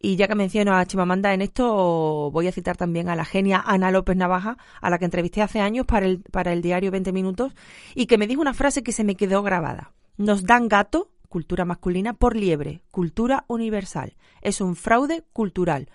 [0.00, 3.60] Y ya que menciono a Chimamanda en esto, voy a citar también a la genia
[3.66, 7.12] Ana López Navaja, a la que entrevisté hace años para el, para el diario 20
[7.12, 7.52] Minutos,
[7.96, 9.92] y que me dijo una frase que se me quedó grabada.
[10.16, 14.16] Nos dan gato cultura masculina, por liebre, cultura universal.
[14.42, 15.90] Es un fraude cultural.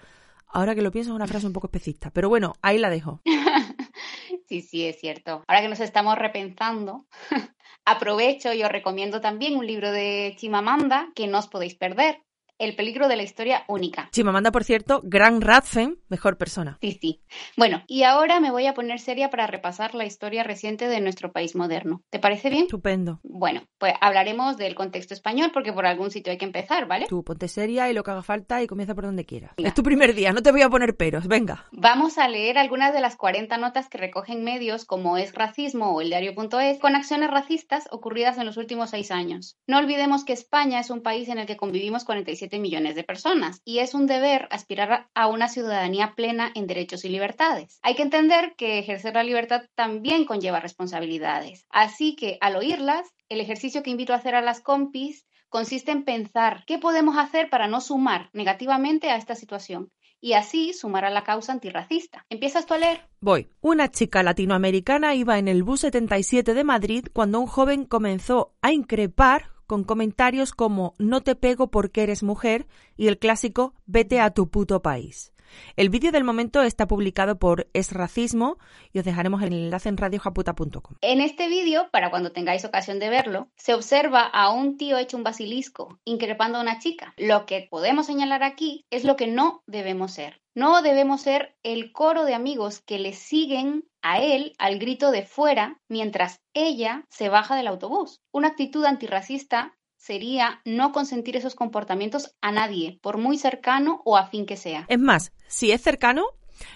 [0.47, 3.21] Ahora que lo pienso es una frase un poco especista, pero bueno, ahí la dejo.
[4.47, 5.43] sí, sí, es cierto.
[5.47, 7.07] Ahora que nos estamos repensando,
[7.85, 12.21] aprovecho y os recomiendo también un libro de Chimamanda que no os podéis perder.
[12.63, 14.07] El peligro de la historia única.
[14.13, 16.77] Chimamanda, por cierto, gran Radfen, mejor persona.
[16.79, 17.21] Sí, sí.
[17.57, 21.33] Bueno, y ahora me voy a poner seria para repasar la historia reciente de nuestro
[21.33, 22.03] país moderno.
[22.09, 22.63] ¿Te parece bien?
[22.63, 23.19] Estupendo.
[23.21, 27.07] Bueno, pues hablaremos del contexto español porque por algún sitio hay que empezar, ¿vale?
[27.09, 29.51] Tú ponte seria y lo que haga falta y comienza por donde quieras.
[29.57, 31.65] Es tu primer día, no te voy a poner peros, venga.
[31.73, 35.99] Vamos a leer algunas de las 40 notas que recogen medios como Es Racismo o
[35.99, 39.57] el diario.es con acciones racistas ocurridas en los últimos seis años.
[39.67, 43.61] No olvidemos que España es un país en el que convivimos 47 millones de personas
[43.65, 47.79] y es un deber aspirar a una ciudadanía plena en derechos y libertades.
[47.81, 51.65] Hay que entender que ejercer la libertad también conlleva responsabilidades.
[51.69, 56.03] Así que al oírlas, el ejercicio que invito a hacer a las compis consiste en
[56.03, 59.91] pensar qué podemos hacer para no sumar negativamente a esta situación
[60.23, 62.25] y así sumar a la causa antirracista.
[62.29, 63.01] ¿Empiezas tú a leer?
[63.19, 63.49] Voy.
[63.59, 68.71] Una chica latinoamericana iba en el bus 77 de Madrid cuando un joven comenzó a
[68.71, 74.31] increpar con comentarios como no te pego porque eres mujer y el clásico vete a
[74.31, 75.32] tu puto país.
[75.75, 78.57] El vídeo del momento está publicado por Es Racismo
[78.91, 80.97] y os dejaremos el enlace en radiojaputa.com.
[81.01, 85.17] En este vídeo, para cuando tengáis ocasión de verlo, se observa a un tío hecho
[85.17, 87.13] un basilisco increpando a una chica.
[87.17, 90.41] Lo que podemos señalar aquí es lo que no debemos ser.
[90.55, 95.23] No debemos ser el coro de amigos que le siguen a él al grito de
[95.23, 98.21] fuera mientras ella se baja del autobús.
[98.31, 104.45] Una actitud antirracista sería no consentir esos comportamientos a nadie, por muy cercano o afín
[104.45, 104.85] que sea.
[104.89, 106.25] Es más, si es cercano,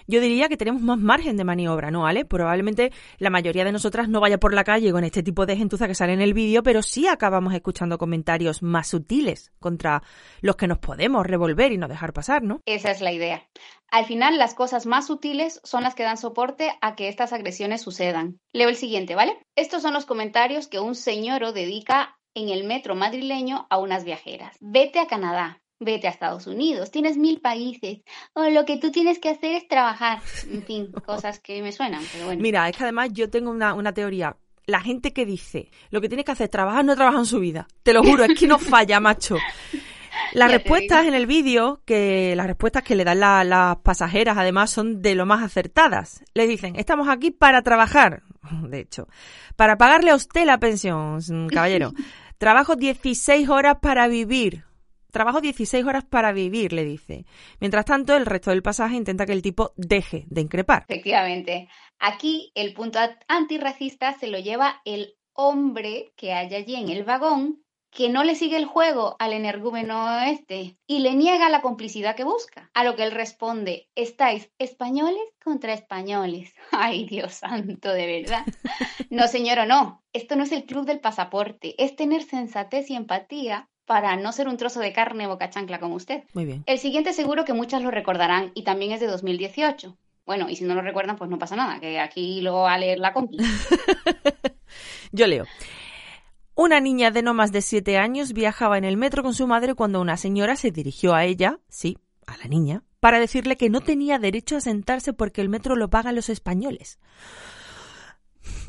[0.07, 2.23] yo diría que tenemos más margen de maniobra, ¿no, Ale?
[2.23, 5.88] Probablemente la mayoría de nosotras no vaya por la calle con este tipo de gentuza
[5.88, 10.03] que sale en el vídeo, pero sí acabamos escuchando comentarios más sutiles contra
[10.39, 12.61] los que nos podemos revolver y no dejar pasar, ¿no?
[12.65, 13.45] Esa es la idea.
[13.89, 17.82] Al final, las cosas más sutiles son las que dan soporte a que estas agresiones
[17.82, 18.39] sucedan.
[18.51, 19.38] Leo el siguiente, ¿vale?
[19.55, 24.55] Estos son los comentarios que un señor dedica en el metro madrileño a unas viajeras.
[24.61, 28.01] Vete a Canadá, vete a Estados Unidos, tienes mil países,
[28.33, 30.19] o lo que tú tienes que hacer es trabajar.
[30.51, 32.41] En fin, cosas que me suenan, pero bueno.
[32.41, 34.38] Mira, es que además yo tengo una, una teoría.
[34.67, 37.39] La gente que dice lo que tienes que hacer es trabajar, no trabaja en su
[37.39, 37.67] vida.
[37.81, 39.38] Te lo juro, es que no falla, macho.
[40.33, 45.01] Las respuestas en el vídeo, que las respuestas que le dan las pasajeras, además, son
[45.01, 46.23] de lo más acertadas.
[46.33, 48.23] Le dicen, estamos aquí para trabajar,
[48.67, 49.07] de hecho,
[49.55, 51.19] para pagarle a usted la pensión,
[51.51, 51.93] caballero.
[52.38, 54.63] Trabajo 16 horas para vivir.
[55.11, 57.25] Trabajo 16 horas para vivir, le dice.
[57.59, 60.85] Mientras tanto, el resto del pasaje intenta que el tipo deje de increpar.
[60.88, 61.67] Efectivamente.
[61.97, 67.63] Aquí el punto antirracista se lo lleva el hombre que hay allí en el vagón
[67.97, 72.23] que no le sigue el juego al energúmeno este y le niega la complicidad que
[72.23, 72.69] busca.
[72.75, 76.53] A lo que él responde, estáis españoles contra españoles.
[76.71, 78.45] Ay, Dios santo, de verdad.
[79.09, 80.03] No, señor, o no.
[80.13, 84.47] Esto no es el club del pasaporte, es tener sensatez y empatía para no ser
[84.47, 86.23] un trozo de carne boca chancla como usted.
[86.33, 86.63] Muy bien.
[86.67, 89.97] El siguiente seguro que muchas lo recordarán y también es de 2018.
[90.23, 92.77] Bueno, y si no lo recuerdan, pues no pasa nada, que aquí lo va a
[92.77, 93.37] leer la compi.
[95.11, 95.45] Yo leo.
[96.60, 99.76] Una niña de no más de siete años viajaba en el metro con su madre
[99.76, 103.82] cuando una señora se dirigió a ella, sí, a la niña, para decirle que no
[103.82, 106.97] tenía derecho a sentarse porque el metro lo pagan los españoles.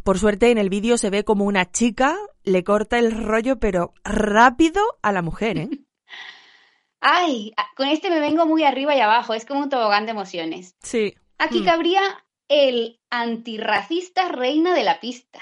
[0.04, 2.14] Por suerte en el vídeo se ve como una chica
[2.44, 5.68] le corta el rollo pero rápido a la mujer, ¿eh?
[7.00, 10.76] Ay, con este me vengo muy arriba y abajo, es como un tobogán de emociones.
[10.82, 11.14] Sí.
[11.38, 11.64] Aquí Mm.
[11.64, 12.02] cabría
[12.48, 15.40] el antirracista reina de la pista.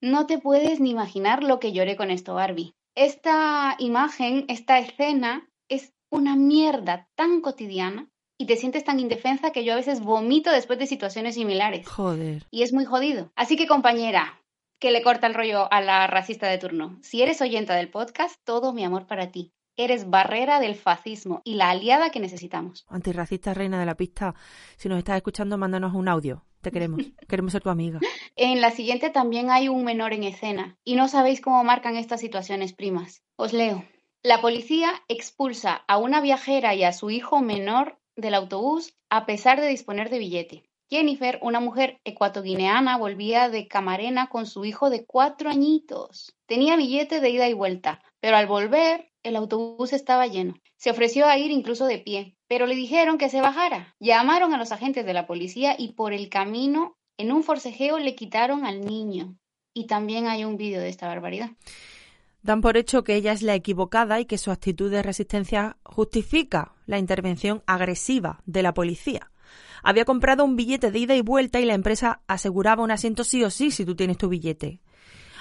[0.00, 2.74] No te puedes ni imaginar lo que lloré con esto, Barbie.
[2.94, 9.64] Esta imagen, esta escena, es una mierda tan cotidiana y te sientes tan indefensa que
[9.64, 11.86] yo a veces vomito después de situaciones similares.
[11.86, 12.46] Joder.
[12.50, 13.30] Y es muy jodido.
[13.36, 14.40] Así que, compañera,
[14.78, 16.98] que le corta el rollo a la racista de turno.
[17.02, 19.52] Si eres oyenta del podcast, todo mi amor para ti.
[19.76, 22.86] Eres barrera del fascismo y la aliada que necesitamos.
[22.88, 24.34] Antirracista reina de la pista,
[24.76, 26.44] si nos estás escuchando, mándanos un audio.
[26.60, 27.02] Te queremos.
[27.28, 28.00] queremos ser tu amiga.
[28.36, 32.20] En la siguiente también hay un menor en escena y no sabéis cómo marcan estas
[32.20, 33.22] situaciones primas.
[33.36, 33.84] Os leo.
[34.22, 39.60] La policía expulsa a una viajera y a su hijo menor del autobús a pesar
[39.60, 40.70] de disponer de billete.
[40.90, 46.36] Jennifer, una mujer ecuatoguineana, volvía de Camarena con su hijo de cuatro añitos.
[46.46, 50.54] Tenía billete de ida y vuelta, pero al volver el autobús estaba lleno.
[50.76, 53.94] Se ofreció a ir incluso de pie, pero le dijeron que se bajara.
[54.00, 58.14] Llamaron a los agentes de la policía y por el camino, en un forcejeo, le
[58.14, 59.36] quitaron al niño.
[59.74, 61.50] Y también hay un vídeo de esta barbaridad.
[62.42, 66.72] Dan por hecho que ella es la equivocada y que su actitud de resistencia justifica
[66.86, 69.30] la intervención agresiva de la policía.
[69.82, 73.44] Había comprado un billete de ida y vuelta y la empresa aseguraba un asiento sí
[73.44, 74.80] o sí si tú tienes tu billete.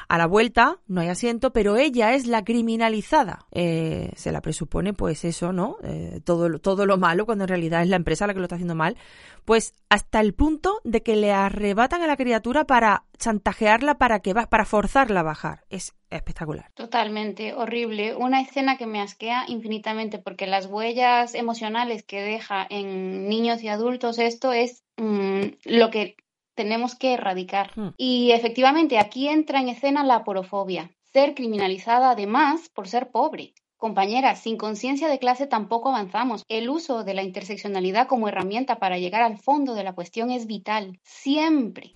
[0.09, 3.45] A la vuelta no hay asiento, pero ella es la criminalizada.
[3.51, 5.77] Eh, se la presupone, pues eso, ¿no?
[5.83, 8.55] Eh, todo, todo lo malo, cuando en realidad es la empresa la que lo está
[8.55, 8.97] haciendo mal.
[9.45, 14.33] Pues hasta el punto de que le arrebatan a la criatura para chantajearla para que
[14.33, 15.65] para forzarla a bajar.
[15.69, 16.71] Es espectacular.
[16.73, 18.15] Totalmente horrible.
[18.15, 23.67] Una escena que me asquea infinitamente porque las huellas emocionales que deja en niños y
[23.67, 26.15] adultos esto es mm, lo que
[26.59, 27.71] tenemos que erradicar.
[27.77, 27.91] Hmm.
[27.95, 33.53] Y efectivamente aquí entra en escena la porofobia, ser criminalizada además por ser pobre.
[33.77, 36.43] Compañeras, sin conciencia de clase tampoco avanzamos.
[36.49, 40.47] El uso de la interseccionalidad como herramienta para llegar al fondo de la cuestión es
[40.47, 41.93] vital, siempre.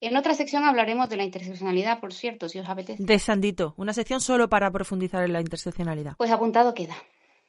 [0.00, 3.04] En otra sección hablaremos de la interseccionalidad, por cierto, si os apetece.
[3.04, 6.14] De Sandito, una sección solo para profundizar en la interseccionalidad.
[6.16, 6.96] Pues apuntado queda.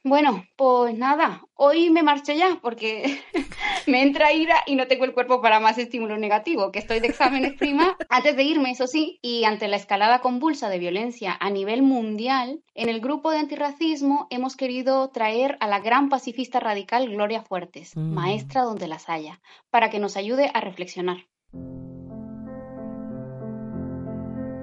[0.04, 3.20] Bueno, pues nada, hoy me marcho ya porque
[3.88, 7.08] me entra ira y no tengo el cuerpo para más estímulo negativo, que estoy de
[7.08, 7.98] exámenes prima.
[8.08, 12.62] Antes de irme, eso sí, y ante la escalada convulsa de violencia a nivel mundial,
[12.74, 17.96] en el grupo de antirracismo hemos querido traer a la gran pacifista radical Gloria Fuertes,
[17.98, 18.14] Mm.
[18.14, 19.42] maestra donde las haya,
[19.72, 21.18] para que nos ayude a reflexionar.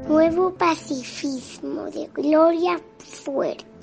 [0.08, 3.73] Nuevo pacifismo de Gloria Fuerte.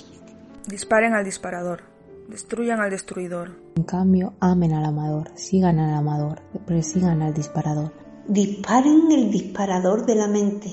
[0.67, 1.81] Disparen al disparador,
[2.27, 3.57] destruyan al destruidor.
[3.75, 7.91] En cambio, amen al amador, sigan al amador, persigan al disparador.
[8.27, 10.69] Disparen el disparador de la mente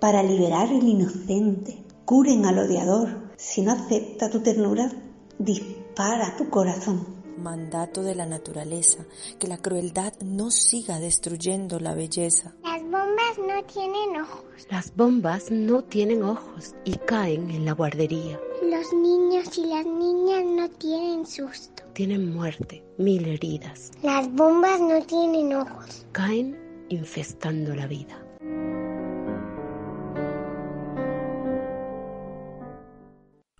[0.00, 1.84] para liberar el inocente.
[2.04, 3.32] Curen al odiador.
[3.36, 4.90] Si no acepta tu ternura,
[5.38, 7.17] dispara tu corazón.
[7.38, 9.06] Mandato de la naturaleza,
[9.38, 12.54] que la crueldad no siga destruyendo la belleza.
[12.62, 14.44] Las bombas no tienen ojos.
[14.70, 18.38] Las bombas no tienen ojos y caen en la guardería.
[18.62, 21.84] Los niños y las niñas no tienen susto.
[21.94, 23.92] Tienen muerte, mil heridas.
[24.02, 26.06] Las bombas no tienen ojos.
[26.12, 26.58] Caen
[26.88, 28.24] infestando la vida.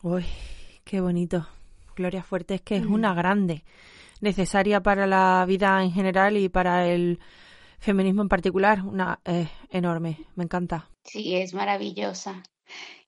[0.02, 0.24] Uy,
[0.84, 1.46] qué bonito.
[1.98, 3.64] Gloria Fuerte es que es una grande,
[4.20, 7.18] necesaria para la vida en general y para el
[7.80, 8.82] feminismo en particular.
[8.84, 10.88] Una eh, enorme, me encanta.
[11.04, 12.44] Sí, es maravillosa.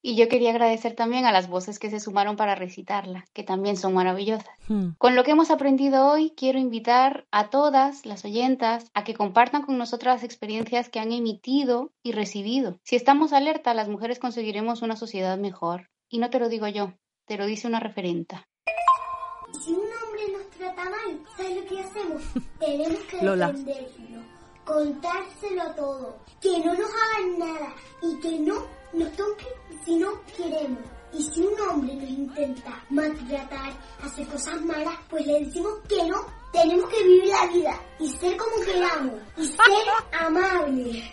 [0.03, 3.77] Y yo quería agradecer también a las voces que se sumaron para recitarla, que también
[3.77, 4.49] son maravillosas.
[4.67, 4.93] Hmm.
[4.99, 9.63] Con lo que hemos aprendido hoy, quiero invitar a todas las oyentas a que compartan
[9.63, 12.81] con nosotras las experiencias que han emitido y recibido.
[12.83, 15.91] Si estamos alerta, las mujeres conseguiremos una sociedad mejor.
[16.09, 16.95] Y no te lo digo yo,
[17.27, 18.49] te lo dice una referenta.
[20.81, 22.23] Trata mal, ¿sabes lo que hacemos?
[22.59, 24.23] Tenemos que defenderlo,
[24.65, 29.49] contárselo todo, que no nos hagan nada y que no nos toquen
[29.85, 30.83] si no queremos.
[31.13, 33.73] Y si un hombre nos intenta maltratar,
[34.03, 36.25] hacer cosas malas, pues le decimos que no.
[36.53, 39.59] Tenemos que vivir la vida y ser como queramos y ser
[40.13, 41.05] amables.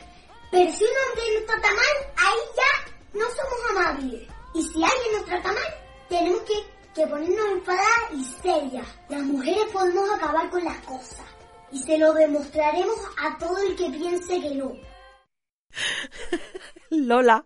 [0.49, 4.27] Pero si un hombre nos trata mal, ahí ya no somos amables.
[4.53, 5.73] Y si alguien nos trata mal,
[6.07, 6.53] tenemos que,
[6.97, 8.87] que ponernos enfadadas y serias.
[9.09, 11.21] Las mujeres podemos acabar con las cosas.
[11.71, 14.71] Y se lo demostraremos a todo el que piense que no.
[16.89, 17.45] Lola.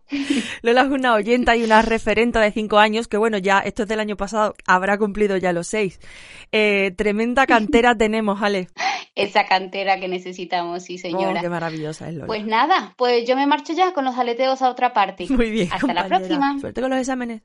[0.61, 3.89] Lola es una oyenta y una referenta de cinco años que, bueno, ya esto es
[3.89, 5.99] del año pasado, habrá cumplido ya los seis.
[6.51, 8.67] Eh, tremenda cantera tenemos, Ale.
[9.15, 11.41] Esa cantera que necesitamos, sí, Oh, señora.
[11.41, 12.27] qué maravillosa es Lola.
[12.27, 15.25] Pues nada, pues yo me marcho ya con los aleteos a otra parte.
[15.29, 15.69] Muy bien.
[15.71, 16.57] Hasta la próxima.
[16.59, 17.41] Suerte con los exámenes.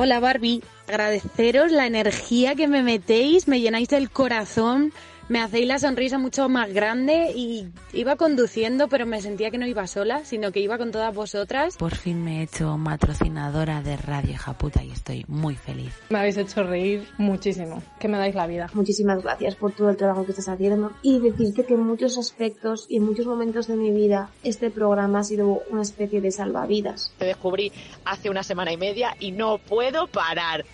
[0.00, 4.92] Hola Barbie, agradeceros la energía que me metéis, me llenáis el corazón
[5.28, 9.66] me hacéis la sonrisa mucho más grande y iba conduciendo, pero me sentía que no
[9.66, 11.76] iba sola, sino que iba con todas vosotras.
[11.76, 15.92] Por fin me he hecho patrocinadora de Radio Japuta y estoy muy feliz.
[16.08, 18.68] Me habéis hecho reír muchísimo, que me dais la vida.
[18.72, 22.86] Muchísimas gracias por todo el trabajo que estás haciendo y decirte que en muchos aspectos
[22.88, 27.12] y en muchos momentos de mi vida este programa ha sido una especie de salvavidas.
[27.18, 27.72] Te descubrí
[28.04, 30.64] hace una semana y media y no puedo parar.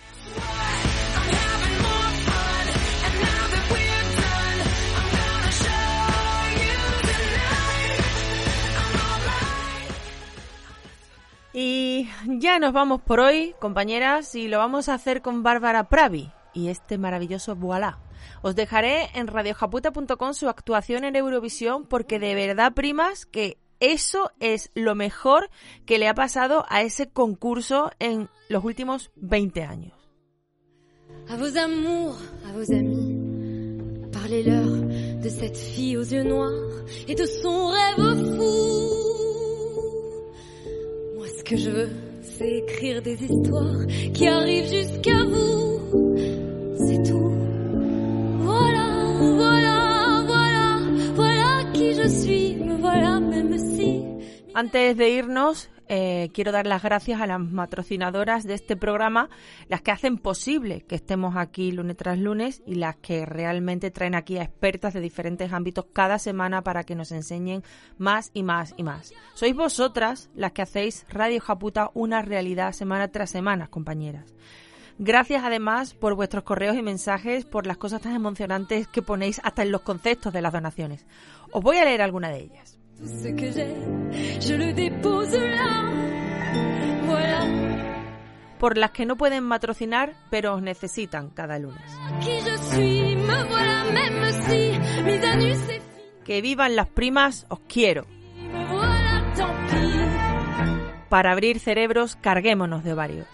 [11.57, 16.29] Y ya nos vamos por hoy, compañeras, y lo vamos a hacer con Bárbara Pravi
[16.53, 17.97] y este maravilloso voilà.
[18.41, 24.69] Os dejaré en radiojaputa.com su actuación en Eurovisión porque de verdad, primas, que eso es
[24.75, 25.49] lo mejor
[25.85, 29.93] que le ha pasado a ese concurso en los últimos 20 años.
[31.29, 32.17] A vos amours,
[32.49, 39.24] a vos amis, parlez-leur de cette fille aux yeux noirs et de son rêve fou.
[41.45, 41.89] Que je veux,
[42.23, 45.79] c'est écrire des histoires qui arrivent jusqu'à vous.
[46.77, 47.31] C'est tout.
[48.39, 48.87] Voilà,
[49.19, 50.79] voilà, voilà,
[51.13, 54.01] voilà qui je suis, me voilà même si.
[54.55, 59.29] Antes de irnos, Eh, quiero dar las gracias a las patrocinadoras de este programa,
[59.67, 64.15] las que hacen posible que estemos aquí lunes tras lunes y las que realmente traen
[64.15, 67.63] aquí a expertas de diferentes ámbitos cada semana para que nos enseñen
[67.97, 69.13] más y más y más.
[69.35, 74.33] Sois vosotras las que hacéis Radio Japuta una realidad semana tras semana, compañeras.
[74.97, 79.61] Gracias además por vuestros correos y mensajes, por las cosas tan emocionantes que ponéis hasta
[79.61, 81.05] en los conceptos de las donaciones.
[81.51, 82.79] Os voy a leer alguna de ellas.
[88.59, 91.81] Por las que no pueden patrocinar, pero os necesitan cada lunes.
[96.23, 98.05] Que vivan las primas, os quiero.
[101.09, 103.27] Para abrir cerebros, carguémonos de varios.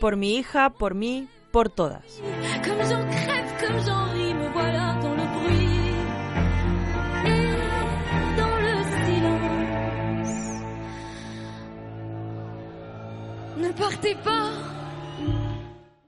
[0.00, 2.20] Por mi hija, por mí, por todas.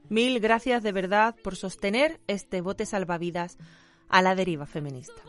[0.09, 3.59] Mil gracias de verdad por sostener este bote salvavidas
[4.09, 5.21] a la deriva feminista.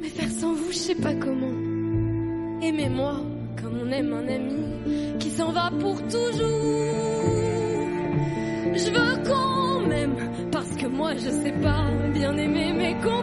[0.00, 2.60] Mais faire sans vous, je sais pas comment.
[2.62, 3.20] Aimez-moi
[3.60, 6.82] comme on aime un ami qui s'en va pour toujours.
[8.74, 10.16] Je veux qu'on m'aime
[10.50, 13.22] parce que moi je sais pas bien aimer mais qu'on